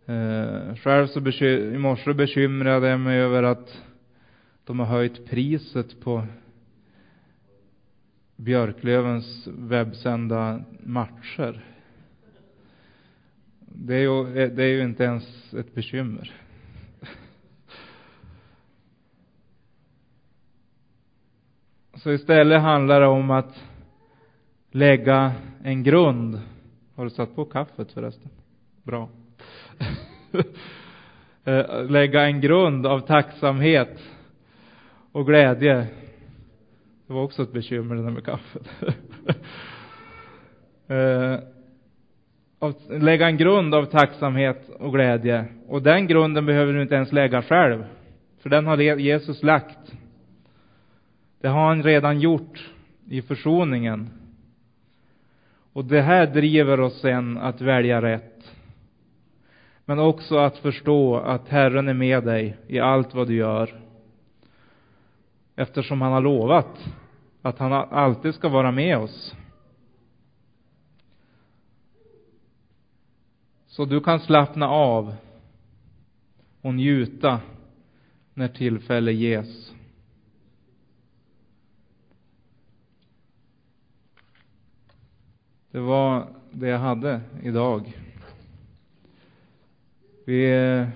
Eh, 0.05 0.75
själv 0.75 1.07
så 1.07 1.19
beky- 1.19 1.73
i 1.75 1.77
morse 1.77 2.13
bekymrade 2.13 2.87
jag 2.87 2.99
mig 2.99 3.19
över 3.19 3.43
att 3.43 3.81
de 4.65 4.79
har 4.79 4.85
höjt 4.85 5.29
priset 5.29 6.01
på 6.01 6.23
Björklövens 8.35 9.47
webbsända 9.47 10.63
matcher. 10.79 11.65
Det 13.59 13.95
är 13.95 14.01
ju, 14.01 14.49
det 14.49 14.63
är 14.63 14.67
ju 14.67 14.83
inte 14.83 15.03
ens 15.03 15.53
ett 15.53 15.73
bekymmer. 15.73 16.44
Så 22.05 22.11
istället 22.11 22.61
handlar 22.61 23.01
det 23.01 23.07
om 23.07 23.31
att 23.31 23.63
lägga 24.71 25.31
en 25.63 25.83
grund. 25.83 26.39
Har 26.95 27.03
du 27.03 27.09
satt 27.09 27.35
på 27.35 27.45
kaffet 27.45 27.91
förresten? 27.91 28.29
Bra. 28.83 29.09
Eh, 31.47 31.89
lägga 31.89 32.21
en 32.21 32.41
grund 32.41 32.87
av 32.87 32.99
tacksamhet 32.99 33.99
och 35.11 35.25
glädje. 35.25 35.87
Det 37.07 37.13
var 37.13 37.23
också 37.23 37.43
ett 37.43 37.53
bekymmer 37.53 37.95
det 37.95 38.03
där 38.03 38.11
med 38.11 38.25
kaffet. 38.25 38.69
Eh, 40.87 41.39
lägga 42.89 43.27
en 43.27 43.37
grund 43.37 43.75
av 43.75 43.85
tacksamhet 43.85 44.69
och 44.79 44.93
glädje. 44.93 45.45
Och 45.67 45.81
den 45.81 46.07
grunden 46.07 46.45
behöver 46.45 46.73
du 46.73 46.81
inte 46.81 46.95
ens 46.95 47.11
lägga 47.11 47.41
själv. 47.41 47.83
För 48.41 48.49
den 48.49 48.65
har 48.65 48.77
Jesus 48.77 49.43
lagt. 49.43 49.95
Det 51.45 51.49
har 51.49 51.67
han 51.67 51.83
redan 51.83 52.19
gjort 52.19 52.71
i 53.09 53.21
försoningen. 53.21 54.09
Och 55.73 55.85
det 55.85 56.01
här 56.01 56.27
driver 56.27 56.79
oss 56.79 57.01
sen 57.01 57.37
att 57.37 57.61
välja 57.61 58.01
rätt. 58.01 58.55
Men 59.85 59.99
också 59.99 60.37
att 60.37 60.57
förstå 60.57 61.17
att 61.17 61.49
Herren 61.49 61.87
är 61.87 61.93
med 61.93 62.23
dig 62.23 62.57
i 62.67 62.79
allt 62.79 63.13
vad 63.13 63.27
du 63.27 63.35
gör. 63.35 63.81
Eftersom 65.55 66.01
han 66.01 66.11
har 66.11 66.21
lovat 66.21 66.85
att 67.41 67.59
han 67.59 67.73
alltid 67.73 68.35
ska 68.35 68.49
vara 68.49 68.71
med 68.71 68.97
oss. 68.97 69.35
Så 73.67 73.85
du 73.85 74.01
kan 74.01 74.19
slappna 74.19 74.69
av 74.69 75.15
och 76.61 76.73
njuta 76.73 77.39
när 78.33 78.47
tillfälle 78.47 79.11
ges. 79.11 79.74
Det 85.75 85.81
var 85.81 86.27
det 86.51 86.67
jag 86.67 86.79
hade 86.79 87.21
idag. 87.43 87.93
Vi 90.25 90.51
eh, 90.51 90.87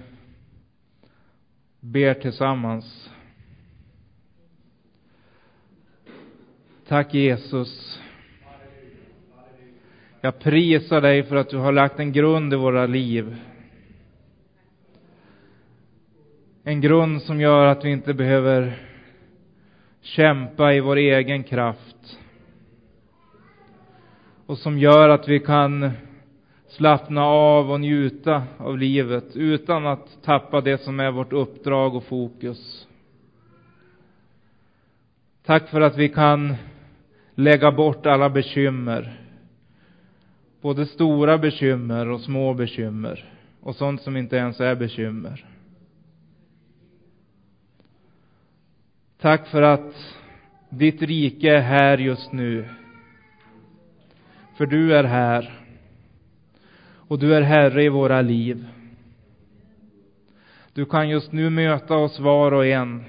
ber 1.80 2.14
tillsammans. 2.14 3.10
Tack 6.88 7.14
Jesus. 7.14 8.00
Jag 10.22 10.40
prisar 10.40 11.02
dig 11.02 11.24
för 11.24 11.36
att 11.36 11.50
du 11.50 11.58
har 11.58 11.72
lagt 11.72 12.00
en 12.00 12.12
grund 12.12 12.54
i 12.54 12.58
våra 12.58 12.86
liv. 12.86 13.36
En 16.64 16.82
grund 16.82 17.22
som 17.22 17.42
gör 17.42 17.66
att 17.66 17.86
vi 17.86 17.90
inte 17.90 18.14
behöver 18.14 18.80
kämpa 20.02 20.74
i 20.74 20.80
vår 20.80 20.96
egen 20.96 21.44
kraft 21.44 22.20
och 24.50 24.58
som 24.58 24.80
gör 24.80 25.10
att 25.10 25.28
vi 25.28 25.40
kan 25.40 25.92
slappna 26.68 27.26
av 27.26 27.72
och 27.72 27.80
njuta 27.80 28.44
av 28.58 28.78
livet 28.78 29.36
utan 29.36 29.88
att 29.88 30.24
tappa 30.24 30.62
det 30.62 30.82
som 30.82 31.00
är 31.00 31.12
vårt 31.12 31.34
uppdrag 31.34 31.96
och 31.96 32.04
fokus. 32.04 32.88
Tack 35.46 35.70
för 35.70 35.82
att 35.82 35.98
vi 35.98 36.10
kan 36.10 36.56
lägga 37.36 37.72
bort 37.72 38.06
alla 38.06 38.30
bekymmer. 38.30 39.22
Både 40.62 40.86
stora 40.86 41.38
bekymmer 41.38 42.10
och 42.10 42.22
små 42.22 42.54
bekymmer 42.54 43.34
och 43.62 43.76
sånt 43.76 44.02
som 44.02 44.18
inte 44.18 44.36
ens 44.36 44.60
är 44.60 44.76
bekymmer. 44.76 45.46
Tack 49.22 49.48
för 49.48 49.62
att 49.62 50.16
ditt 50.70 51.02
rike 51.02 51.56
är 51.56 51.62
här 51.62 51.98
just 51.98 52.32
nu. 52.32 52.79
För 54.60 54.66
du 54.66 54.96
är 54.96 55.04
här. 55.04 55.60
Och 56.92 57.20
du 57.20 57.36
är 57.36 57.42
Herre 57.42 57.84
i 57.84 57.90
våra 57.90 58.22
liv. 58.22 58.68
Du 60.74 60.86
kan 60.86 61.10
just 61.10 61.32
nu 61.32 61.50
möta 61.50 61.96
oss 61.96 62.20
var 62.20 62.52
och 62.52 62.66
en 62.66 63.04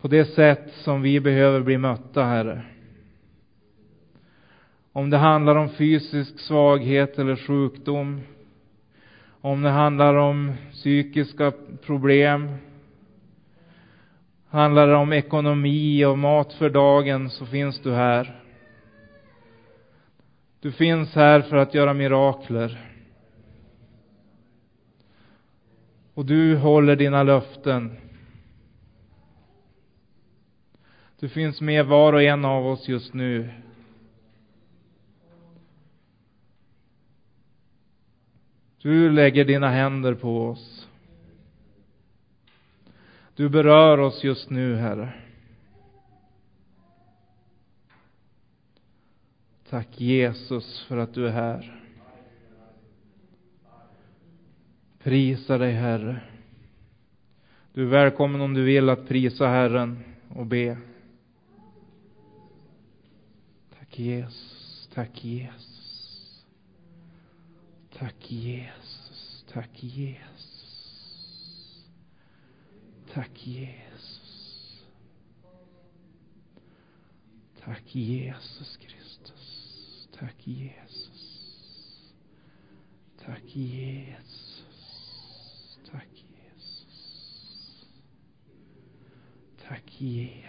på 0.00 0.08
det 0.08 0.24
sätt 0.24 0.72
som 0.72 1.02
vi 1.02 1.20
behöver 1.20 1.60
bli 1.60 1.78
mötta, 1.78 2.24
Herre. 2.24 2.62
Om 4.92 5.10
det 5.10 5.16
handlar 5.16 5.56
om 5.56 5.68
fysisk 5.68 6.40
svaghet 6.40 7.18
eller 7.18 7.36
sjukdom, 7.36 8.20
om 9.40 9.62
det 9.62 9.70
handlar 9.70 10.14
om 10.14 10.52
psykiska 10.72 11.52
problem, 11.86 12.54
handlar 14.48 14.86
det 14.86 14.96
om 14.96 15.12
ekonomi 15.12 16.04
och 16.04 16.18
mat 16.18 16.52
för 16.52 16.70
dagen, 16.70 17.30
så 17.30 17.46
finns 17.46 17.80
du 17.80 17.92
här. 17.92 18.47
Du 20.60 20.72
finns 20.72 21.14
här 21.14 21.40
för 21.40 21.56
att 21.56 21.74
göra 21.74 21.94
mirakler. 21.94 22.94
Och 26.14 26.26
du 26.26 26.56
håller 26.56 26.96
dina 26.96 27.22
löften. 27.22 27.96
Du 31.18 31.28
finns 31.28 31.60
med 31.60 31.86
var 31.86 32.12
och 32.12 32.22
en 32.22 32.44
av 32.44 32.66
oss 32.66 32.88
just 32.88 33.14
nu. 33.14 33.50
Du 38.82 39.10
lägger 39.10 39.44
dina 39.44 39.68
händer 39.68 40.14
på 40.14 40.48
oss. 40.48 40.88
Du 43.36 43.48
berör 43.48 43.98
oss 44.00 44.24
just 44.24 44.50
nu, 44.50 44.76
Herre. 44.76 45.12
Tack 49.70 50.00
Jesus 50.00 50.80
för 50.88 50.96
att 50.96 51.14
du 51.14 51.28
är 51.28 51.32
här. 51.32 51.80
Prisa 54.98 55.58
dig, 55.58 55.72
Herre. 55.72 56.20
Du 57.72 57.82
är 57.82 57.86
välkommen 57.86 58.40
om 58.40 58.54
du 58.54 58.62
vill 58.62 58.88
att 58.88 59.08
prisa 59.08 59.46
Herren 59.46 60.04
och 60.28 60.46
be. 60.46 60.78
Tack 63.78 63.98
Jesus, 63.98 64.88
tack 64.94 65.24
Jesus. 65.24 66.44
Tack 67.98 68.30
Jesus, 68.30 69.44
tack 69.52 69.82
Jesus. 69.82 70.58
Tack 73.12 73.46
Jesus. 73.46 74.84
Tack 77.64 77.94
Jesus 77.94 78.76
Kristus. 78.76 78.97
Tack 80.18 80.34
Jesus. 80.44 81.10
Tack 83.24 83.40
Jesus. 83.46 84.62
Tack 85.92 86.06
Jesus. 86.12 86.86
Tack 89.68 89.82
Jesus. 89.86 90.48